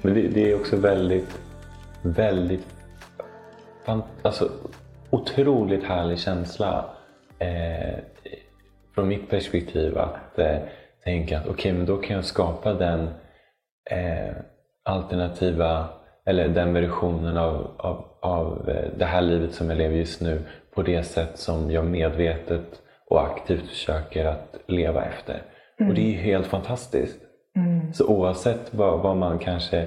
[0.03, 1.41] Men det, det är också väldigt,
[2.03, 2.67] väldigt,
[4.23, 4.51] alltså
[5.11, 6.85] otroligt härlig känsla
[7.39, 7.99] eh,
[8.95, 10.59] från mitt perspektiv att eh,
[11.05, 13.11] tänka att okej, men då kan jag skapa den
[13.91, 14.35] eh,
[14.85, 15.89] alternativa
[16.27, 20.43] eller den versionen av, av, av eh, det här livet som jag lever just nu
[20.75, 25.43] på det sätt som jag medvetet och aktivt försöker att leva efter.
[25.89, 27.21] Och det är ju helt fantastiskt.
[27.93, 29.79] Så oavsett vad, vad man kanske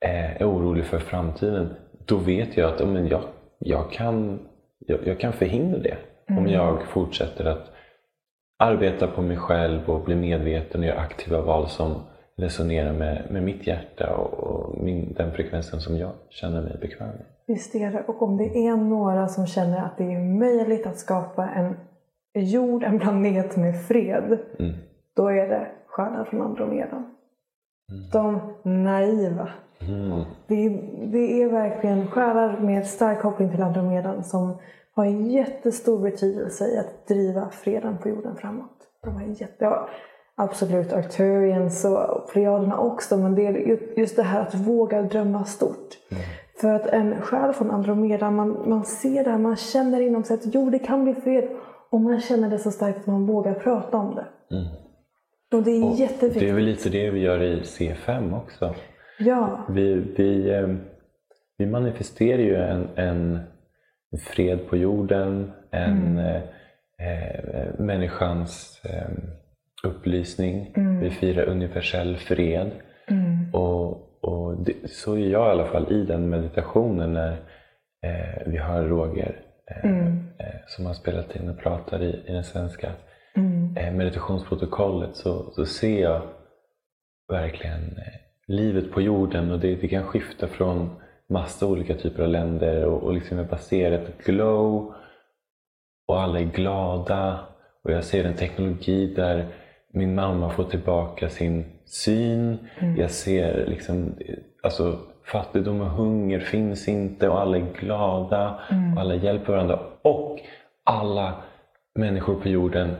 [0.00, 1.74] eh, är orolig för framtiden,
[2.06, 3.20] då vet jag att men jag,
[3.58, 4.38] jag, kan,
[4.78, 5.96] jag, jag kan förhindra det.
[6.28, 7.70] Om jag fortsätter att
[8.58, 11.94] arbeta på mig själv och bli medveten och göra aktiva val som
[12.36, 17.08] resonerar med, med mitt hjärta och, och min, den frekvensen som jag känner mig bekväm
[17.08, 17.24] med.
[17.46, 18.02] Visst är det.
[18.06, 21.76] Och om det är några som känner att det är möjligt att skapa en
[22.34, 24.74] jord, en planet med fred, Mm.
[25.16, 27.04] då är det stjärnan från Andromedan.
[28.12, 29.48] De naiva.
[29.80, 30.24] Mm.
[30.46, 30.68] Det,
[31.12, 34.56] det är verkligen stjärnor med stark koppling till Andromedan som
[34.94, 38.76] har en jättestor betydelse i att driva freden på jorden framåt.
[39.02, 39.88] De har jätte, ja,
[40.34, 43.16] absolut Arcturians och Plejaderna också.
[43.16, 45.88] Men det är just det här att våga drömma stort.
[46.10, 46.22] Mm.
[46.60, 50.34] För att en själ från Andromeda, man, man ser det här, man känner inom sig
[50.34, 51.48] att jo, det kan bli fred.
[51.90, 54.54] Och man känner det så starkt att man vågar prata om det.
[54.56, 54.85] Mm.
[55.54, 56.42] Och det är och jätteviktigt.
[56.42, 58.74] Det är väl lite det vi gör i C5 också.
[59.18, 59.66] Ja.
[59.68, 60.68] Vi, vi, eh,
[61.58, 63.40] vi manifesterar ju en, en
[64.18, 66.18] fred på jorden, en mm.
[66.18, 66.42] eh,
[66.98, 69.08] eh människans eh,
[69.84, 70.72] upplysning.
[70.76, 71.00] Mm.
[71.00, 72.70] Vi firar universell fred.
[73.08, 73.54] Mm.
[73.54, 77.32] Och, och det, så är jag i alla fall i den meditationen när
[78.02, 80.24] eh, vi har Roger eh, mm.
[80.66, 82.92] som har spelat in och pratar i, i den svenska
[83.36, 83.76] mm.
[83.76, 86.22] eh, meditationsprotokollet så, så ser jag
[87.28, 90.90] verkligen eh, livet på jorden och det, det kan skifta från
[91.28, 94.94] massa olika typer av länder och, och liksom är baserat på glow
[96.08, 97.40] och alla är glada
[97.82, 99.46] och jag ser en teknologi där
[99.92, 102.58] min mamma får tillbaka sin syn.
[102.78, 102.96] Mm.
[102.96, 104.14] Jag ser liksom,
[104.62, 108.94] alltså, fattigdom och hunger finns inte och alla är glada mm.
[108.94, 109.78] och alla hjälper varandra.
[110.02, 110.40] Och
[110.84, 111.34] alla
[111.94, 112.96] människor på jorden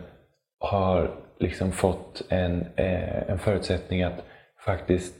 [0.58, 4.24] har liksom fått en, eh, en förutsättning att
[4.64, 5.14] faktiskt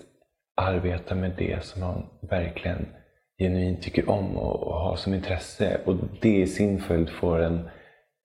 [0.57, 2.87] arbeta med det som man verkligen
[3.38, 5.81] genuint tycker om och, och har som intresse.
[5.85, 7.68] Och det i sin följd får en,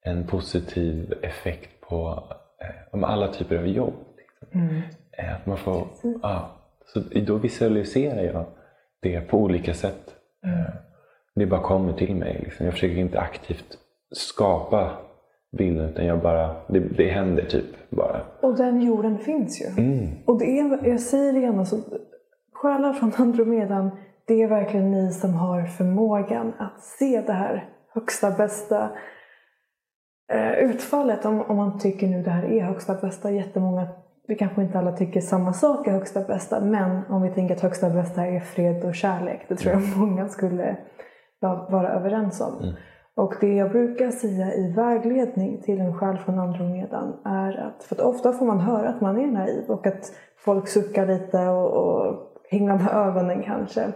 [0.03, 2.23] en positiv effekt på
[2.61, 3.93] eh, alla typer av jobb.
[4.17, 4.61] Liksom.
[4.61, 4.81] Mm.
[5.11, 5.87] Eh, att man får,
[6.21, 6.57] ja,
[6.93, 8.45] så då visualiserar jag
[9.01, 10.15] det på olika sätt.
[10.45, 10.59] Mm.
[10.59, 10.65] Eh,
[11.35, 12.41] det bara kommer till mig.
[12.43, 12.65] Liksom.
[12.65, 13.77] Jag försöker inte aktivt
[14.11, 14.97] skapa
[15.57, 18.21] bilden utan jag bara, det, det händer typ bara.
[18.41, 19.83] Och den jorden finns ju.
[19.83, 20.09] Mm.
[20.25, 21.75] Och det är, jag säger det igen, alltså,
[22.53, 23.91] själar från Andromedan,
[24.27, 28.89] det är verkligen ni som har förmågan att se det här högsta bästa
[30.33, 31.25] eh, utfallet.
[31.25, 33.31] Om, om man tycker nu det här är högsta bästa.
[33.31, 33.87] Jättemånga,
[34.27, 36.59] vi kanske inte alla tycker samma sak är högsta bästa.
[36.59, 39.45] Men om vi tänker att högsta bästa är fred och kärlek.
[39.47, 39.99] Det tror jag mm.
[39.99, 40.77] många skulle
[41.69, 42.63] vara överens om.
[42.63, 42.75] Mm.
[43.15, 47.95] Och det jag brukar säga i vägledning till en själ från Andromedan är att, för
[47.95, 51.71] att ofta får man höra att man är naiv och att folk suckar lite och,
[51.71, 52.15] och
[52.49, 53.91] himlar med ögonen kanske.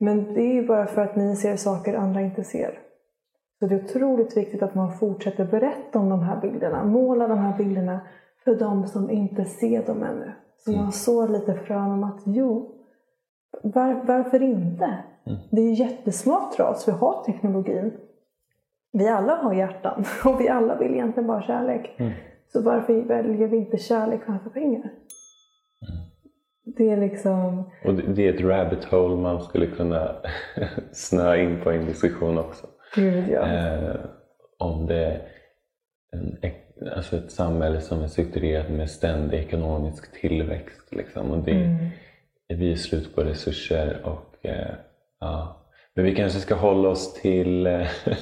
[0.00, 2.78] Men det är ju bara för att ni ser saker andra inte ser.
[3.58, 7.38] Så det är otroligt viktigt att man fortsätter berätta om de här bilderna, måla de
[7.38, 8.00] här bilderna
[8.44, 10.32] för de som inte ser dem ännu.
[10.58, 10.92] Så man mm.
[10.92, 12.74] sår lite frön om att jo,
[13.62, 14.84] var, varför inte?
[15.26, 15.38] Mm.
[15.50, 17.92] Det är ju jättesmart för oss, vi har teknologin.
[18.92, 21.94] Vi alla har hjärtan och vi alla vill egentligen bara kärlek.
[21.96, 22.12] Mm.
[22.52, 24.80] Så varför väljer vi inte kärlek framför pengar?
[25.88, 26.08] Mm.
[26.76, 27.70] Det är liksom...
[27.84, 30.16] Och det är ett rabbit hole man skulle kunna
[30.92, 32.66] snöa in på en diskussion också.
[32.94, 33.46] Gud, ja.
[33.46, 33.96] eh,
[34.58, 35.20] om det är
[36.12, 36.36] en,
[36.96, 40.94] alltså ett samhälle som är strukturerat med ständig ekonomisk tillväxt.
[40.94, 41.30] Liksom.
[41.30, 41.88] Och det, mm.
[42.48, 44.00] Vi är slut på resurser.
[44.04, 44.74] Och, eh,
[45.20, 45.64] ja.
[45.94, 47.86] Men vi kanske ska hålla oss till Eh,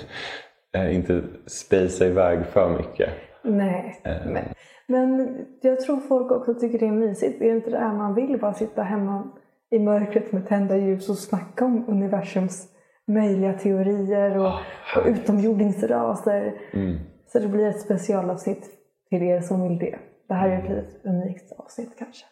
[0.84, 3.10] inte spacea iväg för mycket.
[3.42, 4.32] Nej, uh.
[4.32, 4.44] men,
[4.86, 7.42] men jag tror folk också tycker det är mysigt.
[7.42, 8.38] Är det inte det här man vill?
[8.40, 9.28] Bara sitta hemma
[9.70, 12.68] i mörkret med tända ljus och snacka om universums
[13.06, 14.60] möjliga teorier och, oh,
[14.98, 16.60] och utomjordingsraser.
[16.72, 16.98] Mm.
[17.26, 18.70] Så det blir ett specialavsnitt
[19.08, 19.98] till er som vill det.
[20.28, 20.76] Det här är ett mm.
[20.76, 22.26] litet unikt avsnitt kanske.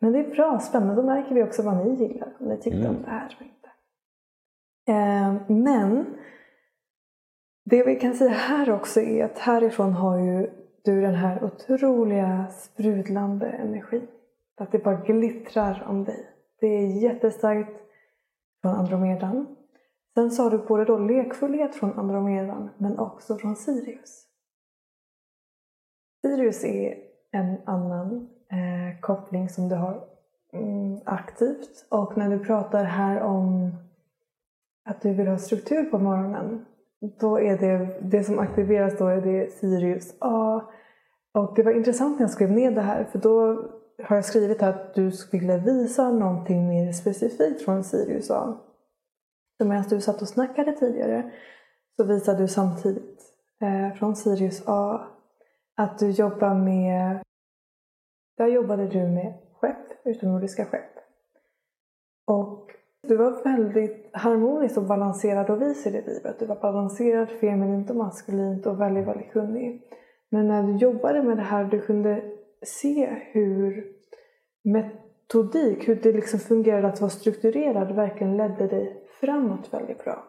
[0.00, 0.94] Men det är bra, spännande.
[0.94, 2.28] Då märker vi också vad ni gillar.
[2.40, 2.90] Om ni tyckte mm.
[2.90, 3.68] om det här eller inte.
[4.88, 6.06] Eh, men
[7.70, 10.50] det vi kan säga här också är att härifrån har ju
[10.84, 14.06] du den här otroliga sprudlande energin.
[14.56, 16.26] Att det bara glittrar om dig.
[16.60, 17.80] Det är jättestarkt
[18.62, 19.56] från Andromedan.
[20.14, 24.26] Sen sa har du både då lekfullhet från Andromedan men också från Sirius.
[26.22, 26.98] Sirius är
[27.30, 30.04] en annan eh, koppling som du har
[30.52, 31.86] mm, aktivt.
[31.88, 33.70] Och när du pratar här om
[34.84, 36.66] att du vill ha struktur på morgonen
[37.00, 40.62] då är det, det som aktiveras då är det Sirius A.
[41.34, 43.64] Och det var intressant när jag skrev ner det här för då
[44.02, 48.58] har jag skrivit att du skulle visa någonting mer specifikt från Sirius A.
[49.58, 51.30] Så medan du satt och snackade tidigare
[51.96, 53.20] så visade du samtidigt
[53.60, 55.06] eh, från Sirius A
[55.76, 57.22] att du jobbar med
[58.36, 60.98] där jobbade du med skepp, utomjordiska skepp.
[62.26, 62.70] Och
[63.02, 66.38] du var väldigt harmonisk och balanserad och vis i det livet.
[66.38, 69.82] Du var balanserad, feminint och maskulint och väldigt, väldigt kunnig.
[70.30, 72.22] Men när du jobbade med det här, du kunde
[72.62, 73.86] se hur
[74.64, 80.24] metodik, hur det liksom fungerade att vara strukturerad verkligen ledde dig framåt väldigt bra.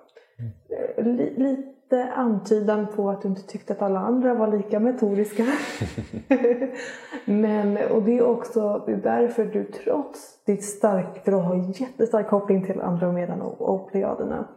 [0.98, 1.18] Mm.
[1.18, 5.46] lite antydan på att du inte tyckte att alla andra var lika metodiska.
[7.26, 12.66] Men, och det är också därför du trots ditt stark, för du har jättestark koppling
[12.66, 14.48] till Andromedan och, och Plejaderna.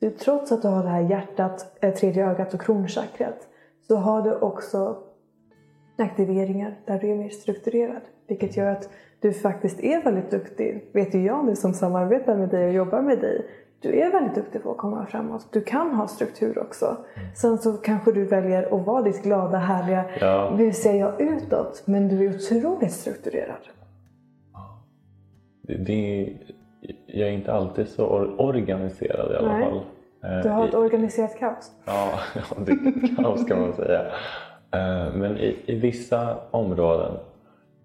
[0.00, 3.48] Så trots att du har det här hjärtat, eh, tredje ögat och kronchakrat
[3.88, 4.96] så har du också
[5.98, 8.02] aktiveringar där du är mer strukturerad.
[8.26, 8.88] Vilket gör att
[9.20, 13.02] du faktiskt är väldigt duktig, vet ju jag nu som samarbetar med dig och jobbar
[13.02, 13.46] med dig.
[13.84, 15.46] Du är väldigt duktig på att komma framåt.
[15.52, 16.86] Du kan ha struktur också.
[16.86, 17.28] Mm.
[17.34, 20.54] Sen så kanske du väljer att vara ditt glada, härliga, ja.
[20.56, 23.68] nu ser jag utåt, men du är otroligt strukturerad.
[25.62, 26.32] Det, det,
[27.06, 28.06] jag är inte alltid så
[28.38, 29.64] organiserad i alla Nej.
[29.64, 29.82] fall.
[30.42, 31.72] Du har ett organiserat kaos.
[31.84, 32.18] Ja,
[32.66, 34.00] det är kaos kan man säga.
[34.70, 37.12] Eh, men i, i vissa områden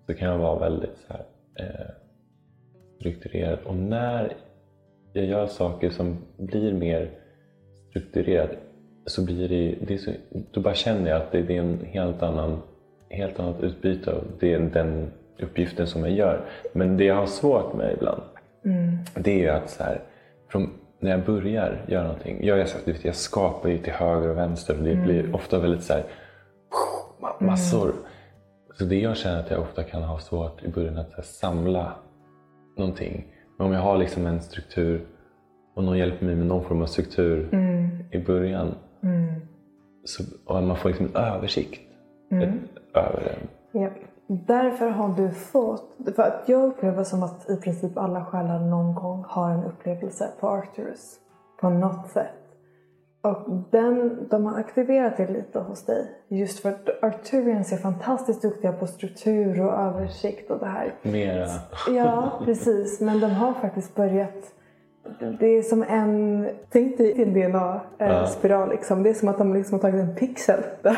[0.05, 1.25] så kan jag vara väldigt så här,
[1.55, 1.85] eh,
[2.99, 3.59] strukturerad.
[3.65, 4.33] Och när
[5.13, 7.09] jag gör saker som blir mer
[7.89, 8.49] strukturerat
[9.05, 10.11] så blir det, det så,
[10.51, 12.61] då bara känner jag att det, det är en helt annan
[13.09, 16.45] helt annat utbyte av det, den uppgiften som jag gör.
[16.73, 18.21] Men det jag har svårt med ibland
[18.65, 18.97] mm.
[19.15, 20.01] det är att så här,
[20.47, 22.67] från, när jag börjar göra någonting, jag, jag,
[23.01, 25.05] jag skapar ju till höger och vänster och det mm.
[25.05, 26.03] blir ofta väldigt så här,
[27.39, 27.89] massor.
[27.89, 28.03] Mm.
[28.77, 31.93] Så det jag känner att jag ofta kan ha svårt i början att här, samla
[32.77, 33.25] någonting.
[33.59, 35.05] Men om jag har liksom en struktur
[35.73, 37.89] och någon hjälper mig med någon form av struktur mm.
[38.11, 39.41] i början mm.
[40.03, 41.81] så, och man får liksom en översikt
[42.31, 42.59] mm.
[42.93, 43.47] över den.
[43.81, 43.89] Ja.
[44.27, 48.95] Därför har du fått, för att jag upplever som att i princip alla själar någon
[48.95, 51.19] gång har en upplevelse på Arcturus
[51.61, 52.38] på något sätt.
[53.21, 56.05] Och den, de har aktiverat det lite hos dig.
[56.27, 60.93] Just för att Arturians är fantastiskt duktiga på struktur och översikt och det här.
[61.01, 61.47] Mera.
[61.89, 63.01] Ja, precis.
[63.01, 64.53] Men de har faktiskt börjat
[65.39, 68.67] det är som en, tänk dig en DNA-spiral.
[68.67, 68.73] Ja.
[68.75, 69.03] Liksom.
[69.03, 70.63] Det är som att de liksom har tagit en pixel.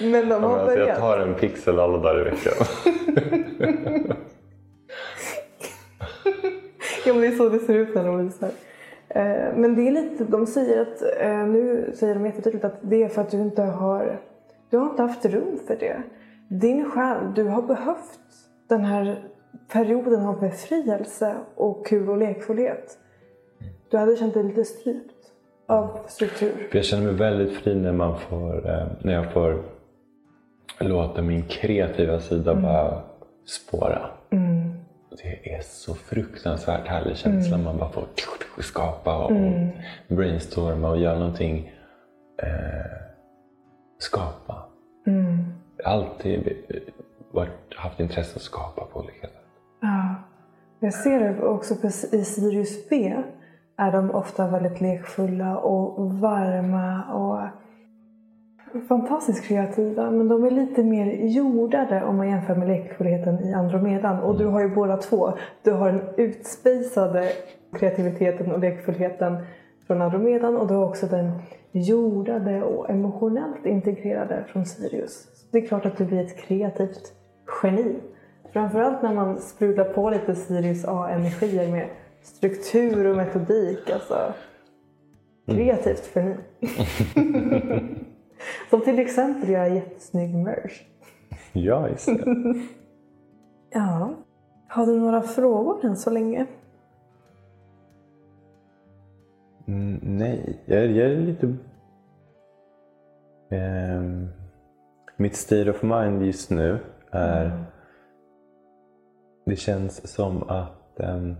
[0.00, 2.52] men de har ja, men alltså, Jag tar en pixel alla dagar i veckan.
[7.10, 8.50] ja men det är så det ser ut när de visar.
[9.08, 13.02] Eh, men det är lite, de säger att, eh, nu säger de jättetydligt att det
[13.02, 14.20] är för att du inte har,
[14.70, 16.02] du har inte haft rum för det.
[16.48, 18.20] Din själ, du har behövt
[18.68, 19.24] den här
[19.72, 22.98] perioden av befrielse och kul och lekfullhet.
[23.90, 25.14] Du hade känt dig lite strypt
[25.66, 26.68] av struktur.
[26.72, 29.62] Jag känner mig väldigt fri när, man får, eh, när jag får
[30.78, 32.62] låta min kreativa sida mm.
[32.62, 33.02] bara
[33.46, 34.00] spåra.
[34.30, 34.79] Mm.
[35.10, 37.54] Det är så fruktansvärt härlig känsla.
[37.54, 37.64] Mm.
[37.64, 38.06] Man bara får
[38.58, 39.68] skapa och mm.
[40.08, 41.72] brainstorma och göra någonting.
[42.42, 42.48] Eh,
[43.98, 44.64] skapa.
[45.06, 45.44] Mm.
[45.84, 46.56] Alltid
[47.32, 49.36] varit, haft intresse att skapa på olika sätt.
[49.80, 50.14] Ja.
[50.82, 51.74] Jag ser det också
[52.12, 53.22] i Sirius B
[53.76, 57.48] är de ofta väldigt lekfulla och varma och
[58.88, 60.10] fantastiskt kreativa.
[60.10, 64.18] Men de är lite mer jordade om man jämför med lekfullheten i Andromedan.
[64.18, 65.32] Och du har ju båda två.
[65.62, 67.28] Du har den utspejsade
[67.78, 69.36] kreativiteten och lekfullheten
[69.86, 71.32] från Andromedan och du har också den
[71.72, 75.28] jordade och emotionellt integrerade från Sirius.
[75.34, 77.12] Så det är klart att du blir ett kreativt
[77.62, 77.96] geni.
[78.52, 81.88] Framförallt när man sprudlar på lite Sirius A-energier med
[82.22, 83.90] struktur och metodik.
[83.90, 84.32] Alltså.
[85.46, 86.36] Kreativt geni.
[88.70, 90.82] Som till exempel göra jättesnygg merch.
[91.52, 92.24] Ja, just det.
[93.70, 94.10] ja.
[94.68, 96.46] Har du några frågor än så länge?
[99.68, 101.46] Mm, nej, jag, jag, är lite...
[103.50, 104.28] Um,
[105.16, 106.78] mitt state of mind just nu
[107.10, 107.46] är...
[107.46, 107.64] Mm.
[109.46, 111.36] Det känns som att um,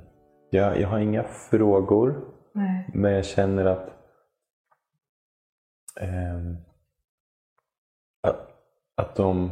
[0.51, 2.25] jag, jag har inga frågor.
[2.55, 2.91] Nej.
[2.95, 3.89] Men jag känner att
[6.01, 6.57] um,
[9.01, 9.51] att de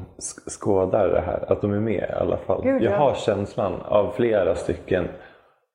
[0.50, 2.62] skådar det här, att de är med i alla fall.
[2.62, 5.08] Gud, jag har känslan av flera stycken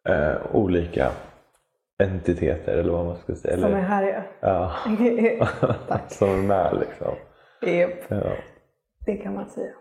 [0.09, 1.11] eh, olika
[2.03, 3.57] entiteter eller vad man ska säga.
[3.57, 4.71] Som är här ja.
[5.87, 6.11] Tack.
[6.11, 7.15] Som är med liksom.
[7.65, 8.03] Yep.
[8.07, 8.31] Ja.
[9.05, 9.73] Det kan man säga.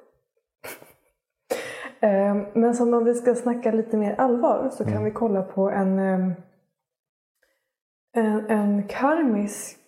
[2.00, 5.04] Ehm, men som om vi ska snacka lite mer allvar så kan mm.
[5.04, 6.32] vi kolla på en, ehm,
[8.16, 9.78] en, en karmisk,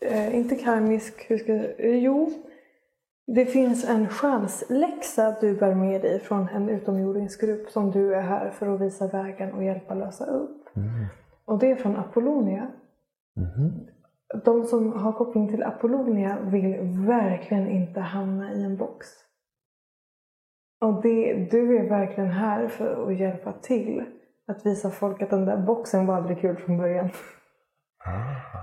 [0.00, 2.30] eh, inte karmisk, hur ska jag, jo,
[3.26, 8.50] det finns en chansläxa du bär med dig från en utomjordingsgrupp som du är här
[8.50, 10.76] för att visa vägen och hjälpa lösa upp.
[10.76, 11.06] Mm.
[11.44, 12.68] Och det är från Apollonia.
[13.36, 13.72] Mm.
[14.44, 19.06] De som har koppling till Apollonia vill verkligen inte hamna i en box.
[20.80, 24.04] Och det, du är verkligen här för att hjälpa till.
[24.46, 27.10] Att visa folk att den där boxen var aldrig kul från början.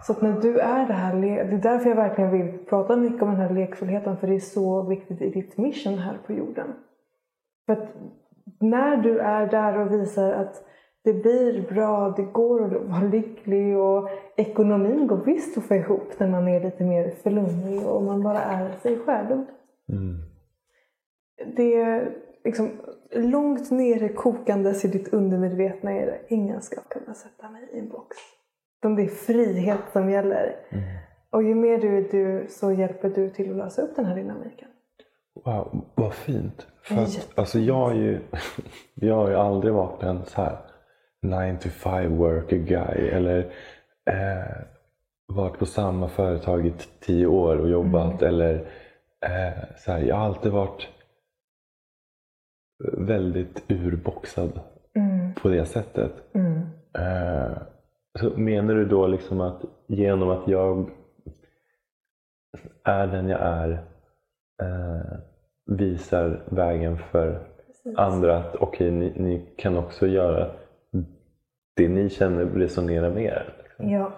[0.03, 3.21] Så att när du är det här, det är därför jag verkligen vill prata mycket
[3.21, 6.73] om den här lekfullheten för det är så viktigt i ditt mission här på jorden.
[7.65, 7.89] För att
[8.59, 10.63] när du är där och visar att
[11.03, 16.19] det blir bra, det går att vara lycklig och ekonomin går visst att få ihop
[16.19, 19.45] när man är lite mer flummig och man bara är sig själv.
[21.55, 22.69] Det är liksom
[23.11, 27.89] långt nere kokandes i ditt undermedvetna är det ingen ska kunna sätta mig i en
[27.89, 28.17] box.
[28.81, 30.55] Utan det är frihet som gäller.
[31.29, 34.15] Och ju mer du är du så hjälper du till att lösa upp den här
[34.15, 34.67] dynamiken.
[35.45, 36.67] Wow, vad fint.
[36.83, 37.39] För är att, jättefint.
[37.39, 38.19] alltså jag, har ju,
[38.93, 40.57] jag har ju aldrig varit en så här
[41.21, 43.39] 9 to 5 worker guy eller
[44.05, 44.57] eh,
[45.27, 48.21] varit på samma företag i tio år och jobbat.
[48.21, 48.55] Eller,
[49.25, 50.87] eh, så här, jag har alltid varit
[52.97, 54.59] väldigt urboxad
[54.95, 55.33] Mm.
[55.33, 56.35] på det sättet.
[56.35, 56.61] Mm.
[56.97, 57.57] Eh,
[58.19, 60.91] så menar du då liksom att genom att jag
[62.83, 63.71] är den jag är
[64.61, 65.17] eh,
[65.65, 67.97] visar vägen för Precis.
[67.97, 70.51] andra att okej, ni, ni kan också göra
[71.75, 73.53] det ni känner resonerar med er.
[73.63, 73.89] Liksom.
[73.89, 74.11] Ja.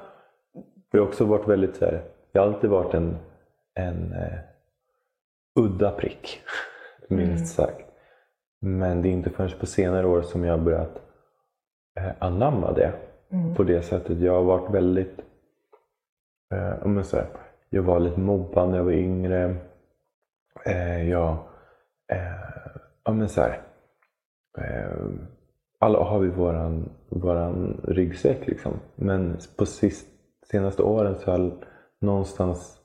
[0.91, 3.17] Jag har också varit väldigt så här, jag har alltid varit en,
[3.73, 4.39] en eh,
[5.59, 6.41] udda prick,
[7.07, 7.89] minst sagt.
[8.61, 11.01] Men det är inte förrän på senare år som jag har börjat
[11.99, 12.93] eh, anamma det
[13.33, 13.55] Mm.
[13.55, 14.19] på det sättet.
[14.19, 15.19] Jag har varit väldigt,
[16.53, 17.27] eh, om jag, säger,
[17.69, 19.55] jag var lite mobbad när jag var yngre.
[20.65, 21.31] Eh, jag,
[22.07, 23.61] eh, ja men så här,
[24.57, 24.97] eh,
[25.79, 28.73] alla har vi våran, våran ryggsäck liksom.
[28.95, 30.07] Men på sist,
[30.51, 31.51] senaste åren så har jag
[31.99, 32.77] någonstans,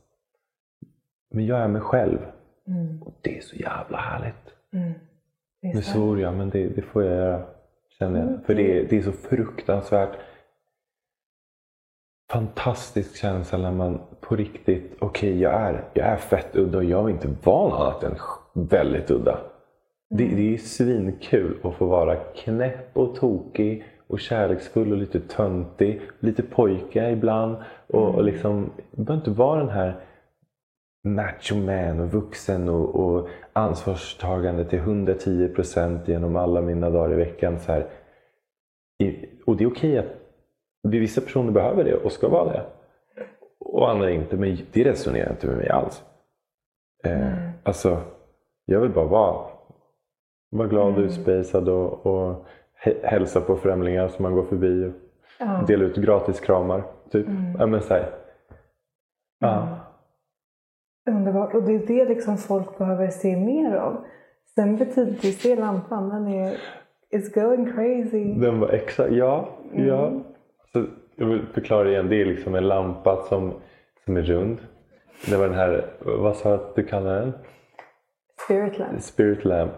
[1.30, 2.18] men jag är mig själv.
[2.66, 3.02] Mm.
[3.02, 4.54] Och det är så jävla härligt.
[4.72, 4.92] Mm.
[5.60, 5.92] Nu så.
[5.92, 7.42] svor jag, men det, det får jag göra.
[7.98, 8.44] Känner jag.
[8.46, 10.18] För det, det är så fruktansvärt
[12.30, 17.04] fantastisk känsla när man på riktigt, okej jag, är, jag är fett udda och jag
[17.04, 18.14] är inte van annat än
[18.52, 19.38] väldigt udda.
[20.10, 26.00] Det, det är svinkul att få vara knäpp och tokig och kärleksfull och lite töntig.
[26.20, 27.56] Lite pojke ibland.
[27.86, 30.00] Och, och liksom, det behöver inte vara den här
[31.04, 37.16] macho man och vuxen och, och ansvarstagande till 110 procent genom alla mina dagar i
[37.16, 37.58] veckan.
[37.58, 37.86] Så här.
[39.46, 40.27] Och det är okej att
[40.82, 42.62] vissa personer behöver det och ska vara det.
[43.60, 44.36] Och andra inte.
[44.36, 46.02] Men det resonerar inte med mig alls.
[47.04, 48.00] Eh, alltså,
[48.64, 49.46] jag vill bara vara,
[50.50, 52.44] vara glad och utspejsad och, och
[52.84, 54.84] hä- hälsa på främlingar som man går förbi.
[54.86, 54.92] Och
[55.40, 55.64] Ja.
[55.66, 56.82] dela ut gratis kramar.
[57.10, 57.26] Typ.
[57.58, 58.10] Ja, men så här.
[59.38, 59.68] Ja.
[61.10, 61.54] Underbart.
[61.54, 64.04] Och det är det liksom folk behöver se mer av.
[64.54, 66.56] Sen betyder det, se lampan, den är
[67.14, 68.24] it's going crazy.
[68.34, 69.48] Den var exakt, ja.
[69.72, 70.12] ja.
[70.72, 70.84] Så
[71.16, 72.08] jag vill förklara igen.
[72.08, 73.54] Det är liksom en lampa som,
[74.04, 74.58] som är rund.
[75.26, 77.32] Det var den här, vad sa du att du kallade den?
[78.44, 79.02] Spirit lamp.
[79.02, 79.72] Spirit lamp.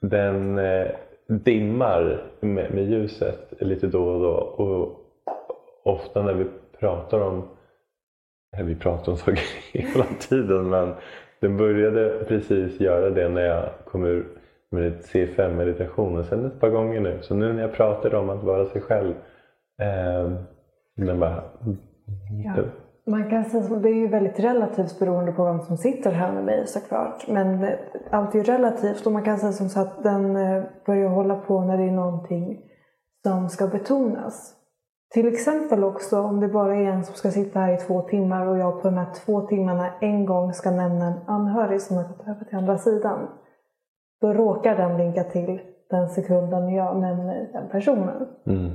[0.00, 0.86] Den eh,
[1.26, 4.34] dimmar med, med ljuset lite då och då.
[4.34, 5.00] Och
[5.84, 6.44] ofta när vi
[6.78, 7.48] pratar om,
[8.56, 9.42] eller vi pratar om saker
[9.72, 10.94] hela tiden, men
[11.40, 14.26] den började precis göra det när jag kom ur
[14.70, 16.24] med C5-meditationen.
[16.24, 17.18] Sen ett par gånger nu.
[17.22, 19.14] Så nu när jag pratar om att vara sig själv.
[19.82, 20.30] Eh,
[20.96, 21.42] den bara...
[22.44, 22.62] Ja.
[23.06, 26.32] Man kan säga så, det är ju väldigt relativt beroende på vem som sitter här
[26.32, 27.28] med mig såklart.
[27.28, 27.78] Men eh,
[28.10, 31.36] allt är ju relativt och man kan säga som så att den eh, börjar hålla
[31.36, 32.60] på när det är någonting
[33.22, 34.54] som ska betonas.
[35.12, 38.46] Till exempel också om det bara är en som ska sitta här i två timmar
[38.46, 42.04] och jag på de här två timmarna en gång ska nämna en anhörig som har
[42.04, 43.28] gått över till andra sidan.
[44.20, 45.60] Då råkar den blinka till
[45.90, 48.26] den sekunden jag nämner den personen.
[48.46, 48.70] Mm.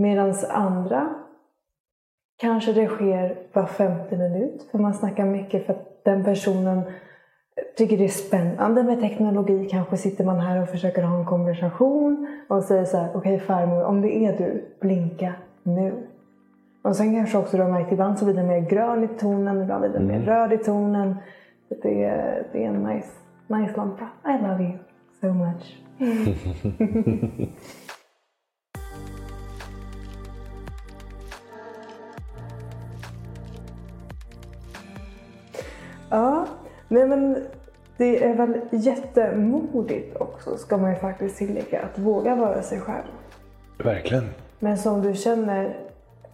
[0.00, 1.14] Medan andra
[2.36, 4.68] kanske det sker var femte minut.
[4.70, 6.82] För man snackar mycket för att den personen
[7.76, 9.68] tycker det är spännande med teknologi.
[9.70, 13.84] Kanske sitter man här och försöker ha en konversation och säger så här, okej farmor,
[13.84, 15.32] om det är du, blinka
[15.62, 15.92] nu.
[16.82, 19.62] Och sen kanske också du har märkt, ibland så blir den mer grön i tonen,
[19.62, 21.16] ibland blir den mer röd i tonen.
[21.82, 23.08] Det är, det är en nice,
[23.46, 24.08] nice lampa.
[24.24, 24.78] I love you
[25.20, 25.78] so much.
[36.10, 36.46] Ja,
[36.88, 37.36] nej men
[37.96, 43.06] det är väl jättemodigt också ska man ju faktiskt tillägga att våga vara sig själv.
[43.84, 44.24] Verkligen.
[44.58, 45.76] Men som du känner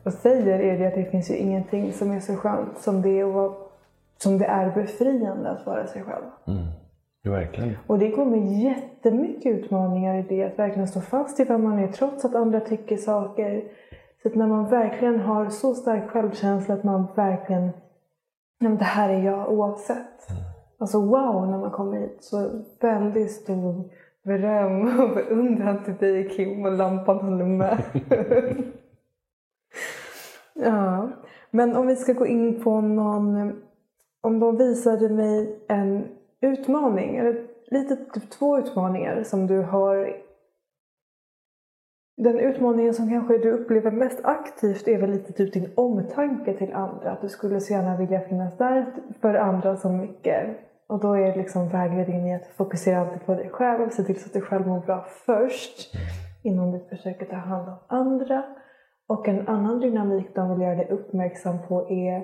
[0.02, 3.20] och säger är det att det finns ju ingenting som är så skönt som det,
[3.20, 3.52] är vara,
[4.18, 6.24] som det är befriande att vara sig själv.
[7.22, 7.76] Ja, verkligen.
[7.86, 11.88] Och det kommer jättemycket utmaningar i det att verkligen stå fast i vad man är
[11.88, 13.64] trots att andra tycker saker.
[14.22, 17.70] Så att när man verkligen har så stark självkänsla att man verkligen,
[18.60, 20.28] nej men det här är jag oavsett.
[20.78, 22.16] Alltså wow när man kommer hit.
[22.20, 22.50] Så
[22.80, 23.90] väldigt stor
[24.24, 27.82] beröm och beundran till dig Kim och lampan håller med.
[30.54, 31.10] ja.
[31.50, 33.52] Men om vi ska gå in på någon,
[34.20, 36.08] om de visade mig en
[36.40, 40.16] utmaning, eller lite typ två utmaningar som du har
[42.16, 46.72] den utmaningen som kanske du upplever mest aktivt är väl lite typ din omtanke till
[46.72, 47.12] andra.
[47.12, 48.86] Att du skulle så gärna vilja finnas där
[49.20, 50.46] för andra så mycket.
[50.86, 53.90] Och då är liksom vägledningen i att fokusera alltid på dig själv.
[53.90, 55.94] Se till så att du själv mår bra först.
[56.42, 58.44] Innan du försöker ta hand om andra.
[59.08, 62.22] Och en annan dynamik de vill göra dig uppmärksam på är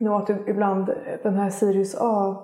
[0.00, 0.90] nog att du ibland,
[1.22, 2.42] den här Sirius A-kopplingen.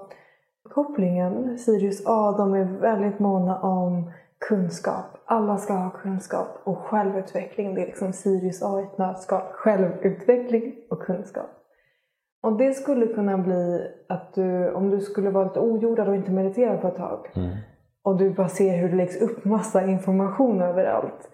[1.59, 5.05] Sirius A, de är väldigt måna om kunskap.
[5.24, 7.74] Alla ska ha kunskap och självutveckling.
[7.74, 9.43] Det är liksom Sirius A i ett nötskal.
[9.53, 11.51] Självutveckling och kunskap.
[12.43, 16.30] Och det skulle kunna bli att du, om du skulle vara lite ojordad och inte
[16.30, 17.26] meditera på ett tag.
[17.34, 17.57] Mm.
[18.03, 21.30] Och du bara ser hur det läggs upp massa information överallt.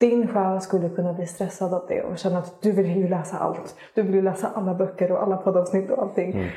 [0.00, 3.38] Din själ skulle kunna bli stressad av det och känna att du vill ju läsa
[3.38, 3.76] allt.
[3.94, 6.32] Du vill ju läsa alla böcker och alla poddavsnitt och allting.
[6.32, 6.48] Mm.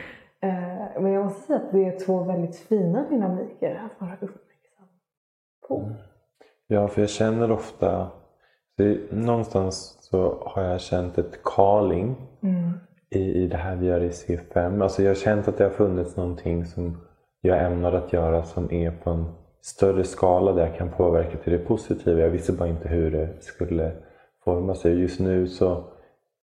[0.42, 4.51] Eh, men jag måste säga att det är två väldigt fina dynamiker att vara uppmärksam
[5.72, 5.92] på.
[6.68, 8.08] Ja, för jag känner ofta...
[9.10, 12.72] Någonstans så har jag känt ett calling Mm.
[13.10, 14.84] i, i det här vi gör i C5.
[14.84, 16.98] Alltså jag har känt att det har funnits någonting som
[17.42, 19.26] jag ämnar att göra som är på en
[19.62, 22.20] större skala där jag kan påverka till det positiva.
[22.20, 23.92] Jag visste bara inte hur det skulle
[24.44, 25.00] forma sig.
[25.00, 25.84] Just nu så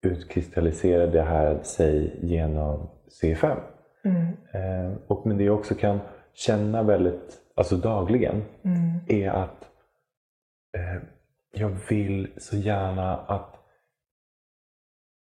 [0.02, 2.88] utkristalliserar det här sig genom
[3.22, 3.56] C5.
[4.04, 4.26] Mm.
[4.52, 6.00] Eh, och men det jag också kan
[6.34, 9.00] känna väldigt, alltså dagligen, Mm.
[9.08, 9.64] är att
[10.76, 11.02] eh,
[11.52, 13.54] jag vill så gärna att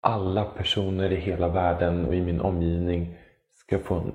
[0.01, 3.17] alla personer i hela världen och i min omgivning
[3.53, 4.07] ska få en,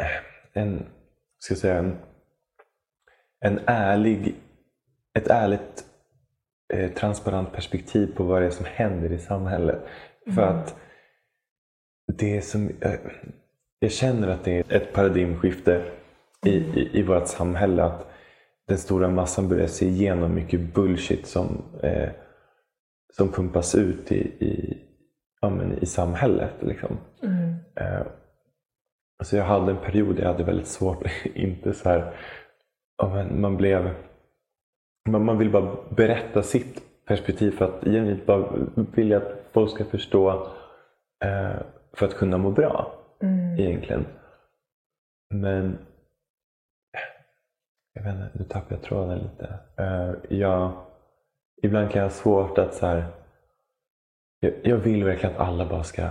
[0.00, 0.86] eh, en
[1.38, 1.98] ska jag säga, en,
[3.40, 4.34] en ärlig,
[5.18, 5.84] ett ärligt
[6.74, 9.86] eh, transparent perspektiv på vad det är som händer i samhället.
[10.34, 10.76] För att
[12.18, 13.00] det som, eh,
[13.78, 15.92] jag känner att det är ett paradigmskifte
[16.46, 17.84] i, i, i vårt samhälle.
[17.84, 18.06] Att
[18.68, 22.08] den stora massan börjar se igenom mycket bullshit som, eh,
[23.16, 24.78] som pumpas ut i, i,
[25.40, 26.52] ja, men i samhället.
[26.60, 26.96] Liksom.
[27.22, 27.54] Mm.
[27.74, 28.06] Eh,
[29.24, 31.02] så jag hade en period där jag hade väldigt svårt
[31.34, 32.14] inte så här,
[32.98, 33.90] ja, men man blev
[35.10, 39.84] man, man vill bara berätta sitt perspektiv för att genuint bara vilja att folk ska
[39.84, 40.30] förstå
[41.24, 41.60] eh,
[41.92, 43.58] för att kunna må bra Mm.
[43.58, 44.06] egentligen.
[45.34, 45.78] Men
[47.98, 49.54] jag vet inte, nu tappar jag tråden lite.
[49.76, 50.72] Eh, jag,
[51.62, 53.04] ibland kan jag ha svårt att så här,
[54.40, 56.10] jag, jag vill verkligen att alla bara ska eh,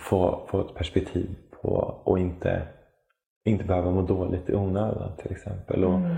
[0.00, 1.70] få, få ett perspektiv på
[2.04, 2.62] och inte,
[3.44, 5.84] inte behöva må dåligt i onödan till exempel.
[5.84, 6.16] Och, Mm.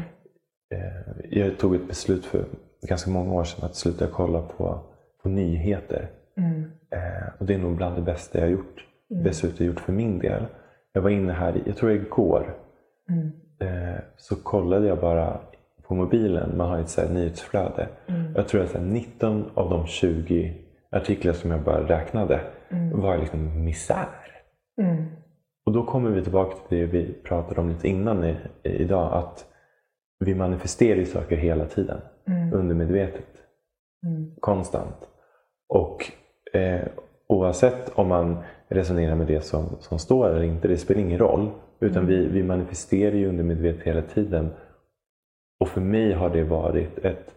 [0.75, 2.45] eh, jag tog ett beslut för
[2.89, 4.81] ganska många år sedan att sluta kolla på,
[5.23, 6.11] på nyheter.
[6.37, 6.62] Mm.
[6.91, 8.87] Eh, och det är nog bland det bästa jag har gjort.
[9.11, 9.25] Mm.
[9.25, 10.47] Dessutom gjort för min del.
[10.93, 12.57] Jag var inne här, jag tror igår,
[13.11, 13.31] Mm.
[13.61, 15.41] Eh, så kollade jag bara
[15.83, 16.57] på mobilen.
[16.57, 17.89] Man har ett så här nyhetsflöde.
[18.07, 18.33] Mm.
[18.35, 20.55] Jag tror att så här 19 av de 20
[20.91, 22.41] artiklar som jag bara räknade
[22.71, 23.01] Mm.
[23.01, 24.09] var liksom misär.
[24.83, 25.05] Mm.
[25.67, 29.13] Och då kommer vi tillbaka till det vi pratade om lite innan i, i, idag.
[29.13, 29.47] Att
[30.19, 32.01] vi manifesterar ju saker hela tiden.
[32.29, 32.53] Mm.
[32.55, 33.27] Undermedvetet.
[34.07, 34.35] Mm.
[34.41, 35.09] Konstant.
[35.69, 36.11] Och
[36.53, 36.87] eh,
[37.27, 38.39] oavsett om man
[38.75, 41.51] resonerar med det som, som står eller inte, det spelar ingen roll.
[41.81, 44.51] Utan vi, vi manifesterar ju undermedvetet hela tiden.
[45.61, 47.35] Och för mig har det varit ett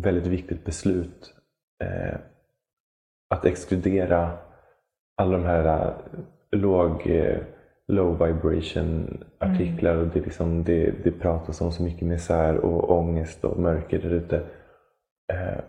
[0.00, 1.34] väldigt viktigt beslut.
[1.84, 2.18] Eh,
[3.34, 4.38] att exkludera
[5.16, 7.38] alla de här eh, låg, eh,
[7.88, 9.96] low vibration artiklar.
[9.96, 14.10] Och det, liksom, det, det pratas om så mycket misär och ångest och mörker där
[14.10, 14.36] ute.
[15.32, 15.60] Eh,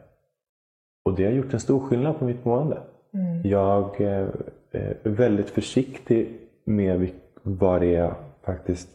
[1.05, 2.81] och det har gjort en stor skillnad på mitt mående.
[3.13, 3.41] Mm.
[3.43, 4.27] Jag eh,
[4.71, 7.09] är väldigt försiktig med
[7.43, 8.89] vad det är jag faktiskt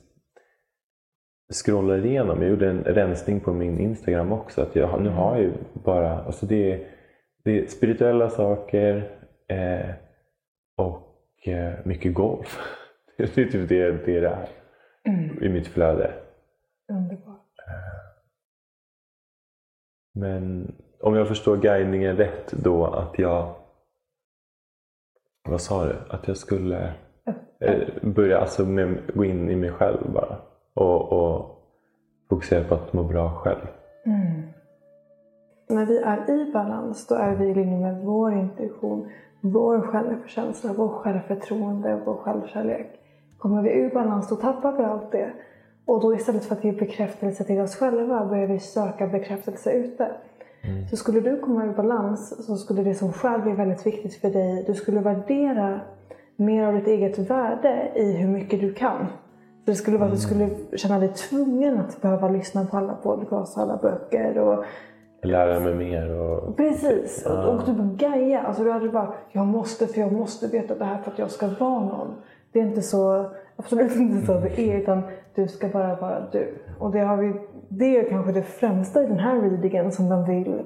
[1.53, 2.43] scrollar igenom.
[2.43, 4.63] Jag gjorde en rensning på min Instagram också.
[4.63, 6.89] Att jag, nu har jag ju bara, alltså det, är,
[7.45, 9.11] det är spirituella saker
[9.49, 9.91] eh,
[10.77, 12.59] och eh, mycket golf.
[13.17, 14.49] Det är typ det det, det är
[15.07, 15.43] Mm.
[15.43, 16.15] i mitt flöde.
[16.89, 17.43] Underbart.
[20.15, 23.55] Men om jag förstår guidningen rätt då att jag...
[25.49, 25.95] Vad sa du?
[26.11, 26.93] Att jag skulle
[27.61, 30.37] eh, börja alltså med, gå in i mig själv bara.
[30.75, 31.63] Och, och
[32.29, 33.67] fokusera på att må bra själv.
[34.07, 34.43] Mm.
[35.69, 39.09] När vi är i balans, då är vi i linje med vår intuition,
[39.41, 43.01] vår självkänsla, vår självförtroende, vår självkärlek.
[43.39, 45.33] Kommer vi ur balans, då tappar vi allt det.
[45.87, 50.13] Och då istället för att ge bekräftelse till oss själva börjar vi söka bekräftelse ute.
[50.69, 50.89] Mm.
[50.89, 54.31] Så skulle du komma ur balans så skulle det som själv bli väldigt viktigt för
[54.31, 54.65] dig.
[54.67, 55.81] Du skulle värdera
[56.37, 59.07] mer av ditt eget värde i hur mycket du kan.
[59.65, 60.49] Så det skulle vara att du mm.
[60.49, 64.39] skulle känna dig tvungen att behöva lyssna på alla podcasts alla böcker.
[64.39, 64.65] Och,
[65.23, 66.11] Lära mig mer.
[66.11, 66.57] Och...
[66.57, 67.27] Precis.
[67.27, 67.47] Ah.
[67.47, 68.41] Och, och du gaja.
[68.43, 71.31] Alltså du hade bara, jag måste för jag måste veta det här för att jag
[71.31, 72.15] ska vara någon.
[72.53, 74.81] Det är inte så, absolut inte så det är.
[74.81, 75.03] Utan
[75.35, 76.55] du ska bara vara du.
[76.79, 77.35] Och det, har vi,
[77.69, 80.65] det är kanske det främsta i den här readingen som de vill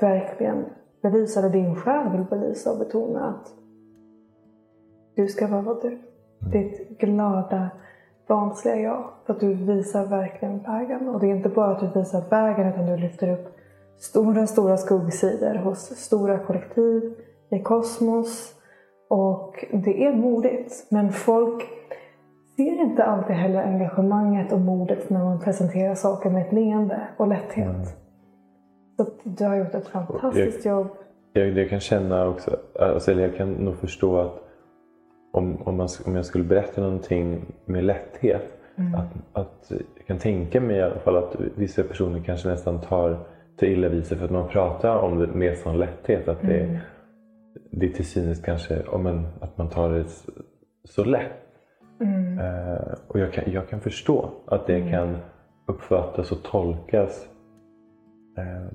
[0.00, 0.64] verkligen
[1.02, 1.40] belysa.
[1.40, 3.54] Eller din själ vill belysa och betona att
[5.16, 5.98] du ska vara du.
[6.52, 7.70] Ditt glada,
[8.28, 9.10] barnsliga jag.
[9.26, 11.08] För att du visar verkligen vägen.
[11.08, 13.56] Och det är inte bara att du visar vägen utan du lyfter upp
[13.98, 17.14] stora, stora skuggsidor hos stora kollektiv
[17.50, 18.54] i kosmos.
[19.08, 20.86] Och det är modigt.
[20.90, 21.75] Men folk
[22.56, 27.28] ser inte alltid heller engagemanget och modet när man presenterar saker med ett leende och
[27.28, 27.68] lätthet.
[27.68, 27.86] Mm.
[28.96, 30.88] Så du har gjort ett fantastiskt jag, jobb.
[31.32, 34.42] Jag, jag, kan känna också, alltså, eller jag kan nog förstå att
[35.32, 38.52] om, om, man, om jag skulle berätta någonting med lätthet.
[38.76, 38.94] Mm.
[38.94, 43.18] Att, att, jag kan tänka mig i alla fall att vissa personer kanske nästan tar
[43.56, 46.28] till illa vid sig för att man pratar om det med sån lätthet.
[46.28, 46.76] Att det, mm.
[47.70, 50.04] det är till synes kanske om en, att man tar det
[50.84, 51.45] så lätt.
[52.00, 52.38] Mm.
[52.38, 54.90] Uh, och jag kan, jag kan förstå att det mm.
[54.90, 55.16] kan
[55.66, 57.28] uppfattas och tolkas
[58.38, 58.68] uh,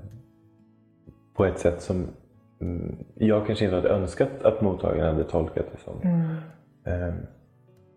[1.34, 2.06] på ett sätt som
[2.60, 5.94] mm, jag kanske inte hade önskat att mottagaren hade tolkat det som.
[6.02, 6.30] Mm.
[6.86, 7.14] Uh,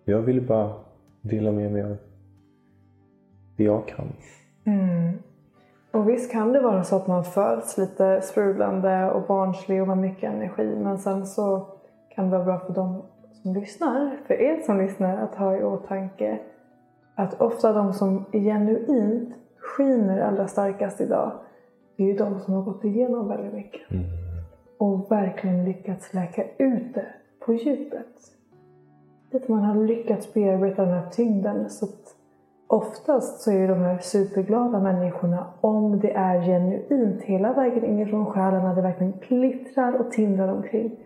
[0.05, 0.73] jag ville bara
[1.21, 1.97] dela med mig av
[3.57, 4.13] det jag kan.
[4.65, 5.19] Mm.
[5.91, 9.97] Och visst kan det vara så att man föds lite sprudlande och barnslig och med
[9.97, 10.76] mycket energi.
[10.76, 11.67] Men sen så
[12.15, 13.03] kan det vara bra för dem
[13.45, 16.39] som lyssnar, för er som lyssnar, att ha i åtanke
[17.15, 21.31] att ofta de som genuint skiner allra starkast idag,
[21.95, 23.91] det är ju de som har gått igenom väldigt mycket.
[23.91, 24.03] Mm.
[24.77, 27.05] Och verkligen lyckats läka ut det
[27.45, 28.15] på djupet.
[29.33, 31.69] Att man har lyckats bearbeta den här tyngden.
[31.69, 32.15] Så att
[32.67, 38.63] oftast så är de här superglada människorna om det är genuint hela vägen inifrån själen
[38.63, 41.05] när det verkligen glittrar och tindrar omkring.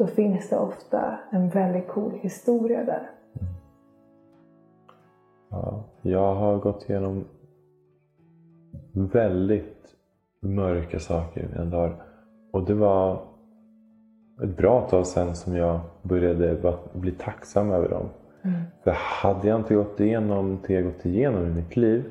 [0.00, 3.10] Då finns det ofta en väldigt cool historia där.
[5.50, 7.24] Ja, jag har gått igenom
[8.92, 9.94] väldigt
[10.42, 12.02] mörka saker i mina dagar.
[12.52, 13.22] Och det var
[14.42, 18.08] ett bra tag sedan som jag började bli tacksam över dem.
[18.42, 18.60] Mm.
[18.84, 22.04] För hade jag inte gått igenom det jag gått igenom i mitt liv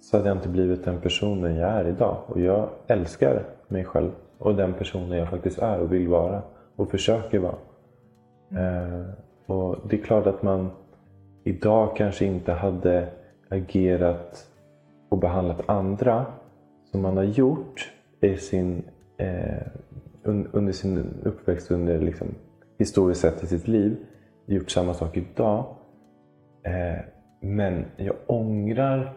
[0.00, 2.16] så hade jag inte blivit den personen jag är idag.
[2.26, 6.42] Och jag älskar mig själv och den personen jag faktiskt är och vill vara
[6.82, 7.56] och försöker vara.
[8.50, 9.00] Mm.
[9.00, 9.06] Eh,
[9.46, 10.70] och Det är klart att man
[11.44, 13.08] idag kanske inte hade
[13.48, 14.46] agerat
[15.08, 16.26] och behandlat andra
[16.90, 18.82] som man har gjort i sin,
[19.16, 19.66] eh,
[20.24, 22.28] under sin uppväxt, under liksom,
[22.78, 23.96] historiskt sett i sitt liv
[24.46, 25.64] gjort samma sak idag.
[26.62, 26.98] Eh,
[27.40, 29.12] men jag ångrar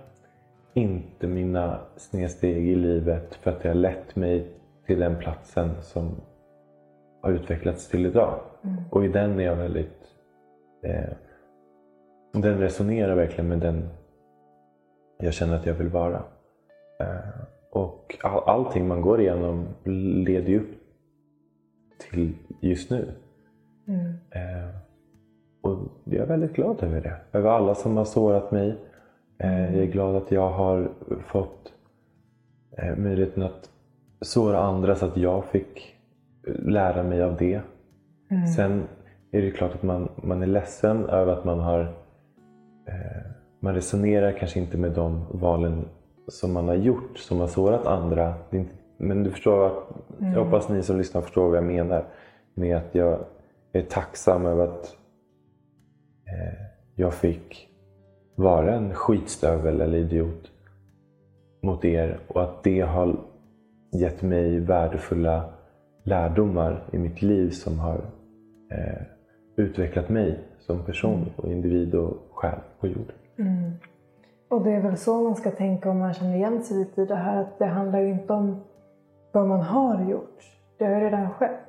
[0.73, 4.47] inte mina snedsteg i livet för att det har lett mig
[4.85, 6.15] till den platsen som
[7.25, 8.39] har utvecklats till idag.
[8.63, 8.75] Mm.
[8.89, 10.01] Och i den är jag väldigt...
[10.83, 11.13] Eh,
[12.33, 13.89] den resonerar verkligen med den
[15.19, 16.23] jag känner att jag vill vara.
[16.99, 19.67] Eh, och all, allting man går igenom
[20.25, 20.75] leder ju upp
[22.11, 23.11] till just nu.
[23.87, 24.13] Mm.
[24.29, 24.75] Eh,
[25.61, 27.37] och jag är väldigt glad över det.
[27.37, 28.75] Över alla som har sårat mig.
[29.37, 30.91] Eh, jag är glad att jag har
[31.25, 31.73] fått
[32.77, 33.69] eh, möjligheten att
[34.21, 35.94] såra andra så att jag fick
[36.47, 37.61] lära mig av det.
[38.31, 38.47] Mm.
[38.47, 38.83] Sen
[39.31, 41.81] är det klart att man, man är ledsen över att man har
[42.87, 45.85] eh, man resonerar kanske inte med de valen
[46.27, 48.33] som man har gjort som har sårat andra.
[48.97, 49.71] Men du förstår,
[50.19, 50.33] mm.
[50.33, 52.05] jag hoppas ni som lyssnar förstår vad jag menar
[52.53, 53.19] med att jag
[53.73, 54.97] är tacksam över att
[56.27, 56.65] Eh,
[56.95, 57.67] jag fick
[58.35, 60.51] vara en skitstövel eller idiot
[61.63, 63.19] mot er och att det har
[63.93, 65.53] gett mig värdefulla
[66.05, 68.01] lärdomar i mitt liv som har
[68.71, 69.01] eh,
[69.55, 71.29] utvecklat mig som person mm.
[71.35, 73.15] och individ och själ på jorden.
[73.37, 73.71] Mm.
[74.49, 77.05] Och det är väl så man ska tänka om man känner igen sig lite i
[77.05, 78.61] det här att det handlar ju inte om
[79.31, 80.39] vad man har gjort.
[80.77, 81.61] Det har ju redan skett.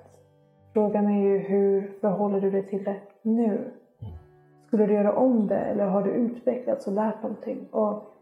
[0.73, 3.71] Frågan är ju hur förhåller du dig till det nu?
[4.67, 7.69] Skulle du göra om det eller har du utvecklats och lärt någonting?
[7.71, 8.17] Och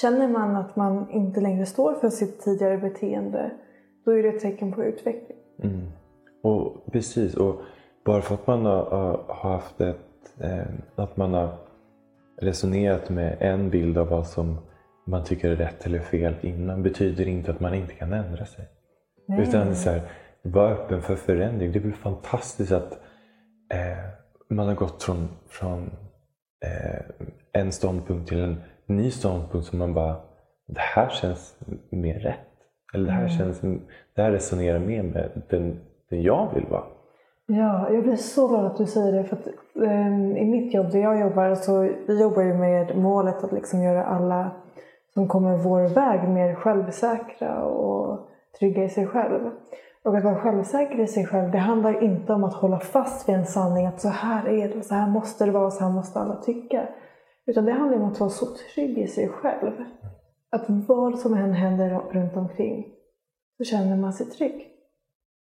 [0.00, 3.50] Känner man att man inte längre står för sitt tidigare beteende,
[4.04, 5.38] då är det ett tecken på utveckling.
[5.62, 5.86] Mm.
[6.42, 7.60] Och Precis, och
[8.04, 8.84] bara för att man har,
[9.28, 10.64] har haft ett, eh,
[10.96, 11.54] att man har
[12.40, 14.58] resonerat med en bild av vad som
[15.06, 18.64] man tycker är rätt eller fel innan betyder inte att man inte kan ändra sig.
[19.28, 19.42] Nej.
[19.42, 20.02] Utan så här,
[20.42, 21.72] vara öppen för förändring.
[21.72, 22.92] Det är väl fantastiskt att
[23.72, 24.04] eh,
[24.48, 25.90] man har gått från, från
[26.64, 27.00] eh,
[27.52, 30.16] en ståndpunkt till en ny ståndpunkt som man bara,
[30.66, 31.58] det här känns
[31.90, 32.49] mer rätt.
[32.94, 33.30] Eller det här, Mm.
[33.38, 33.60] känns,
[34.14, 36.82] det här resonerar mer med den, den jag vill vara.
[37.46, 39.24] Ja, jag blir så glad att du säger det.
[39.24, 39.46] För att,
[39.86, 43.82] ehm, I mitt jobb, där jag jobbar, så vi jobbar ju med målet att liksom
[43.82, 44.50] göra alla
[45.14, 48.28] som kommer vår väg mer självsäkra och
[48.58, 49.50] trygga i sig själv.
[50.04, 53.36] Och att vara självsäker i sig själv, det handlar inte om att hålla fast vid
[53.36, 56.18] en sanning att så här är det, så här måste det vara, så här måste
[56.18, 56.88] alla tycka.
[57.46, 59.72] Utan det handlar om att vara så trygg i sig själv.
[60.50, 62.94] Att vad som än händer runt omkring
[63.56, 64.66] så känner man sig trygg.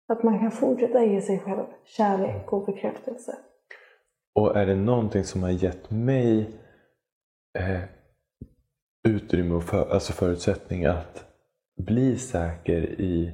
[0.07, 3.37] Att man kan fortsätta ge sig själv kärlek och bekräftelse.
[4.35, 6.59] Och är det någonting som har gett mig
[7.59, 7.81] eh,
[9.07, 11.25] utrymme och för, alltså förutsättning att
[11.77, 13.33] bli säker i,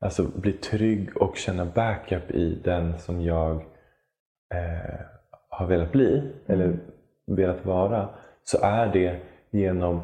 [0.00, 3.56] alltså bli trygg och känna backup i den som jag
[4.54, 5.00] eh,
[5.48, 6.78] har velat bli eller
[7.26, 8.08] velat vara
[8.44, 9.20] så är det
[9.50, 10.00] genom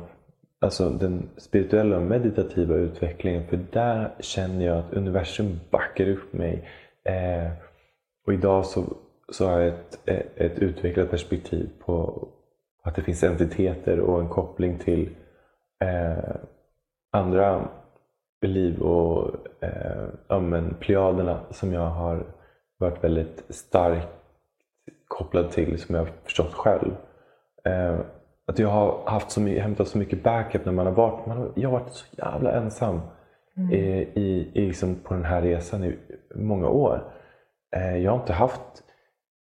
[0.61, 6.69] alltså den spirituella och meditativa utvecklingen för där känner jag att universum backar upp mig.
[7.05, 7.53] Eh,
[8.27, 8.97] och idag så,
[9.33, 12.29] så har jag ett, ett utvecklat perspektiv på
[12.83, 15.11] att det finns entiteter och en koppling till
[15.85, 16.37] eh,
[17.13, 17.69] andra
[18.47, 22.27] liv och eh, ja, men plejaderna som jag har
[22.79, 24.09] varit väldigt starkt
[25.09, 26.93] kopplad till som jag har förstått själv.
[27.65, 27.99] Eh,
[28.51, 31.37] att jag har haft så mycket, hämtat så mycket backup när man har varit, man
[31.37, 33.01] har, jag har varit så jävla ensam
[33.73, 33.77] i,
[34.15, 35.97] i, i liksom på den här resan i
[36.35, 37.13] många år.
[37.77, 38.83] Eh, jag har inte haft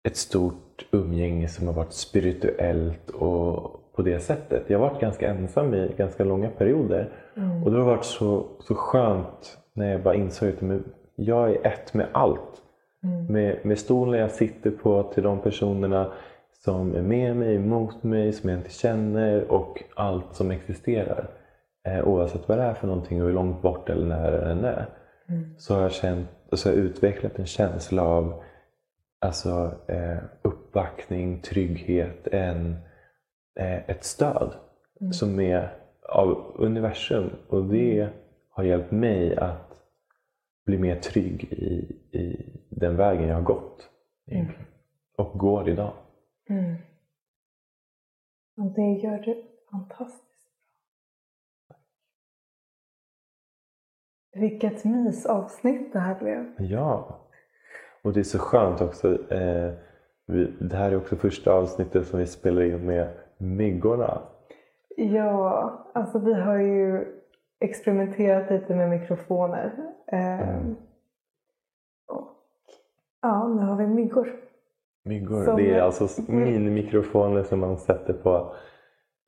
[0.09, 4.65] ett stort umgänge som har varit spirituellt och på det sättet.
[4.67, 7.09] Jag har varit ganska ensam i ganska långa perioder.
[7.65, 10.81] Och det har varit så, så skönt när jag bara insåg att
[11.15, 12.63] jag är ett med allt.
[13.29, 16.13] Med, med stolen jag sitter på till de personerna
[16.65, 21.31] som är med mig, emot mig, som jag inte känner och allt som existerar.
[21.87, 24.87] Eh, oavsett vad det är för någonting och hur långt bort eller nära den är.
[25.59, 28.43] Så har jag, känt, så har jag utvecklat en känsla av
[29.21, 32.77] alltså, eh, uppbackning, trygghet, en,
[33.61, 34.53] eh, ett stöd
[35.13, 35.73] som är
[36.09, 37.31] av universum.
[37.49, 38.09] Och det
[38.51, 39.71] har hjälpt mig att
[40.67, 43.89] bli mer trygg i, i den vägen jag har gått.
[44.27, 44.67] egentligen.
[45.17, 45.93] Och går idag.
[46.51, 46.75] Mm.
[48.57, 50.51] Och det gör du fantastiskt
[51.69, 51.77] bra.
[54.33, 56.55] Vilket mysavsnitt det här blev.
[56.59, 57.21] Ja.
[58.03, 59.33] Och det är så skönt också.
[59.33, 59.73] Eh,
[60.27, 64.23] vi, det här är också första avsnittet som vi spelar in med myggorna.
[64.97, 67.07] Ja, alltså vi har ju
[67.59, 69.93] experimenterat lite med mikrofoner.
[70.07, 70.59] Eh,
[72.07, 72.29] och
[73.23, 74.50] ja, nu har vi myggor.
[75.05, 75.45] Myggor.
[75.45, 78.55] Som- Det är alltså minimikrofoner som man sätter på,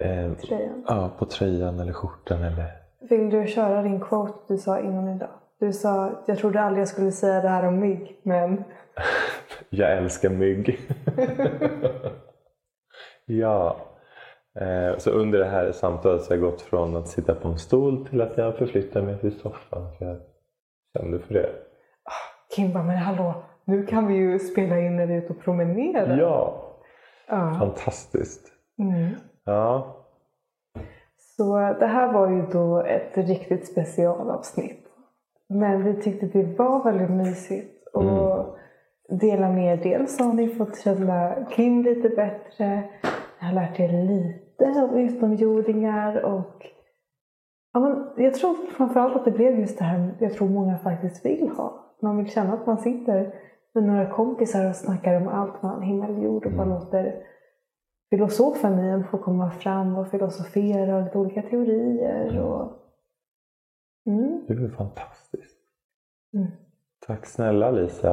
[0.05, 0.85] eh, Tröjan.
[0.89, 2.43] ja, på tröjan eller skjortan.
[2.43, 2.67] Eller...
[3.11, 5.29] Vill du köra din quote du sa innan idag?
[5.61, 8.65] Du sa, jag trodde aldrig jag skulle säga det här om mygg, men
[9.71, 10.79] Jag älskar mygg.
[13.27, 13.77] ja.
[14.61, 17.59] Eh, så under det här samtalet så har jag gått från att sitta på en
[17.59, 19.97] stol till att jag förflyttar mig till soffan.
[19.99, 20.17] För jag
[20.99, 21.49] kände för det.
[22.57, 23.35] Kim bara, men hallå,
[23.65, 26.17] nu kan vi ju spela in när vi är ute och promenerar.
[26.19, 26.63] Ja,
[27.29, 27.57] Ja.
[27.59, 28.49] fantastiskt.
[28.79, 29.11] Mm.
[29.45, 29.97] Ja,
[31.19, 34.79] Så det här var ju då ett riktigt specialavsnitt.
[35.49, 38.57] Men vi tyckte det var väldigt mysigt att
[39.21, 39.83] dela med er.
[39.83, 42.83] Dels har ni fått känna Kim lite bättre.
[43.41, 46.67] Jag har lärt er lite om utomjordingar och
[47.73, 51.27] ja, men jag tror framförallt att det blev just det här jag tror många faktiskt
[51.27, 51.95] vill ha.
[52.03, 53.35] Man vill känna att man sitter
[53.75, 57.27] med några kompisar och snackar om allt mellan himmel och jord och bara låter
[58.11, 62.39] filosofen i en få komma fram och filosofera och lite olika teorier.
[62.41, 62.79] Och...
[64.07, 64.45] Mm.
[64.49, 65.59] det är fantastiskt.
[66.35, 66.51] Mm.
[67.07, 68.13] Tack snälla Lisa.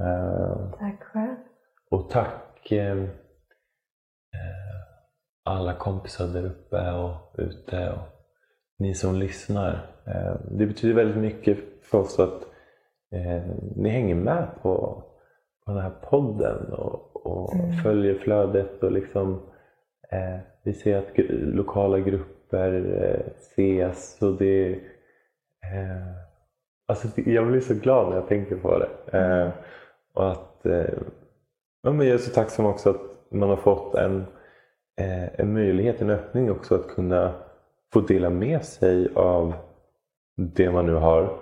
[0.00, 1.36] Eh, Tack själv.
[1.90, 3.08] Och tack eh, eh,
[5.44, 8.20] alla kompisar där uppe och ute och
[8.78, 9.72] ni som lyssnar.
[10.06, 12.49] Eh, det betyder väldigt mycket för oss att
[13.12, 13.42] eh,
[13.76, 15.02] ni hänger med på,
[15.66, 17.72] på den här podden och, och Mm.
[17.72, 19.42] följer flödet och liksom
[20.10, 24.72] eh, vi ser att lokala grupper eh, ses och det...
[25.62, 26.12] Eh,
[26.88, 29.18] alltså jag blir så glad när jag tänker på det.
[29.18, 29.48] Eh,
[30.14, 30.94] och att, eh,
[31.82, 33.00] ja, men jag är så tacksam också att
[33.30, 34.24] man har fått en,
[35.00, 37.32] eh, en möjlighet, en öppning också att kunna
[37.92, 39.52] få dela med sig av
[40.36, 41.38] det man nu har,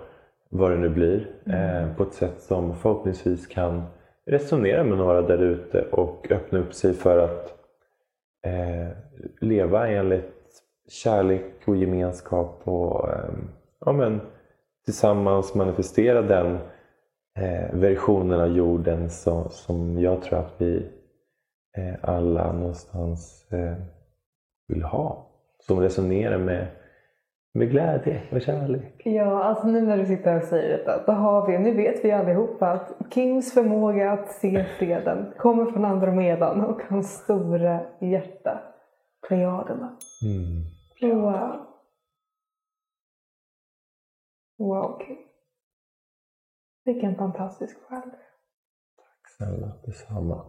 [0.49, 3.83] vad det nu blir, eh, på ett sätt som förhoppningsvis kan
[4.25, 7.53] resonera med några där ute och öppna upp sig för att
[8.45, 8.97] eh,
[9.41, 10.35] leva enligt
[10.89, 13.33] kärlek och gemenskap och eh,
[13.85, 14.21] ja, men,
[14.85, 16.59] tillsammans manifestera den
[17.39, 20.87] eh, versionen av jorden som, som jag tror att vi
[21.77, 23.75] eh, alla någonstans eh,
[24.67, 25.25] vill ha.
[25.59, 26.67] Som resonerar med,
[27.53, 29.01] med glädje och kärlek.
[29.05, 32.11] Ja, alltså nu när du sitter och säger detta, då har vi, nu vet vi
[32.11, 38.61] allihopa att Kings förmåga att se freden kommer från Andromedan och hans stora hjärta,
[39.27, 39.97] Plejaderna.
[40.23, 41.21] Mm.
[41.21, 41.65] Wow.
[44.57, 45.17] Wow, King.
[46.85, 48.01] Vilken fantastisk själ.
[48.97, 50.45] Tack snälla, detsamma.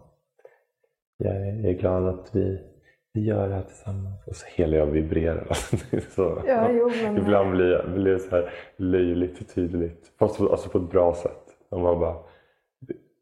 [1.17, 2.70] Jag är glad att vi,
[3.13, 4.27] vi gör det här tillsammans.
[4.27, 5.47] Och så hela jag vibrerar.
[5.91, 7.17] Det så, Ja, jo, men...
[7.17, 10.11] Ibland blir, jag, blir det så här löjligt tydligt.
[10.19, 11.43] Fast på, alltså på ett bra sätt.
[11.69, 12.15] Och man bara,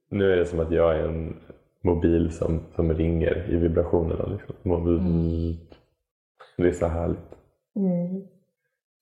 [0.10, 1.36] nu är det som att jag är en
[1.82, 4.26] mobil som, som ringer i vibrationerna.
[4.26, 4.72] Liksom.
[4.72, 5.58] Mm.
[6.58, 7.36] Det är så härligt.
[7.76, 8.28] Mm.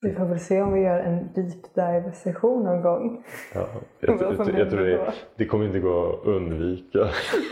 [0.00, 3.24] Vi får väl se om vi gör en deep dive session någon gång.
[3.54, 3.68] Ja,
[4.00, 7.08] jag, jag, jag, jag tror det, det kommer inte gå att undvika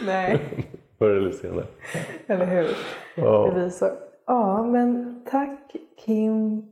[0.06, 0.40] Nej,
[0.98, 1.66] förr eller senare.
[2.26, 2.68] eller hur?
[3.16, 3.46] Ja.
[3.46, 3.90] Det blir så.
[4.26, 6.66] Ja, men tack Kim.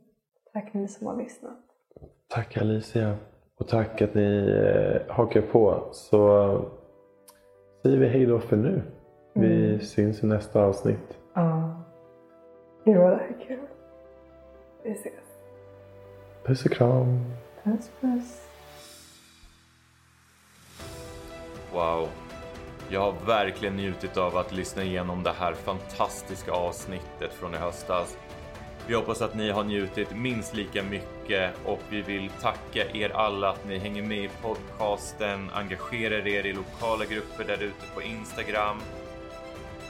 [0.53, 1.59] Tack ni som har lyssnat.
[2.29, 3.17] Tack Alicia
[3.59, 4.49] och tack att ni
[5.07, 5.89] eh, hakar på.
[5.93, 6.61] Så
[7.83, 8.83] säger vi hej då för nu.
[9.35, 9.81] Vi Mm.
[9.81, 11.19] syns i nästa avsnitt.
[11.35, 11.83] Ja.
[12.85, 13.59] Gud vad det här är kul.
[14.83, 15.13] Vi ses.
[16.45, 17.25] Puss och kram.
[17.65, 18.49] Puss puss.
[21.73, 22.09] Wow.
[22.95, 28.17] Jag har verkligen njutit av att lyssna igenom det här fantastiska avsnittet från i höstas.
[28.87, 33.51] Vi hoppas att ni har njutit minst lika mycket och vi vill tacka er alla
[33.51, 38.77] att ni hänger med i podcasten, engagerar er i lokala grupper där ute på Instagram.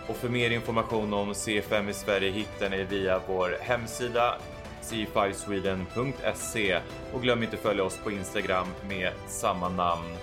[0.09, 4.35] Och för mer information om C5 i Sverige hittar ni via vår hemsida
[4.83, 6.81] c5sweden.se
[7.13, 10.17] och glöm inte följa oss på Instagram med samma namn.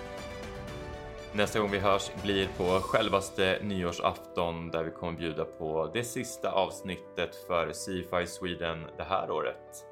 [1.34, 6.52] Nästa gång vi hörs blir på självaste nyårsafton där vi kommer bjuda på det sista
[6.52, 9.86] avsnittet för Sci-Fi Sweden det här året.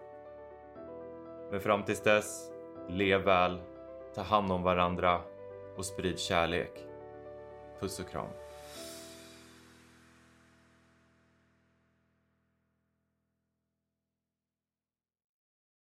[1.50, 2.50] Men fram tills dess,
[2.88, 3.60] lev väl,
[4.14, 5.20] ta hand om varandra
[5.76, 6.86] och sprid kärlek.
[7.80, 8.28] Puss och kram.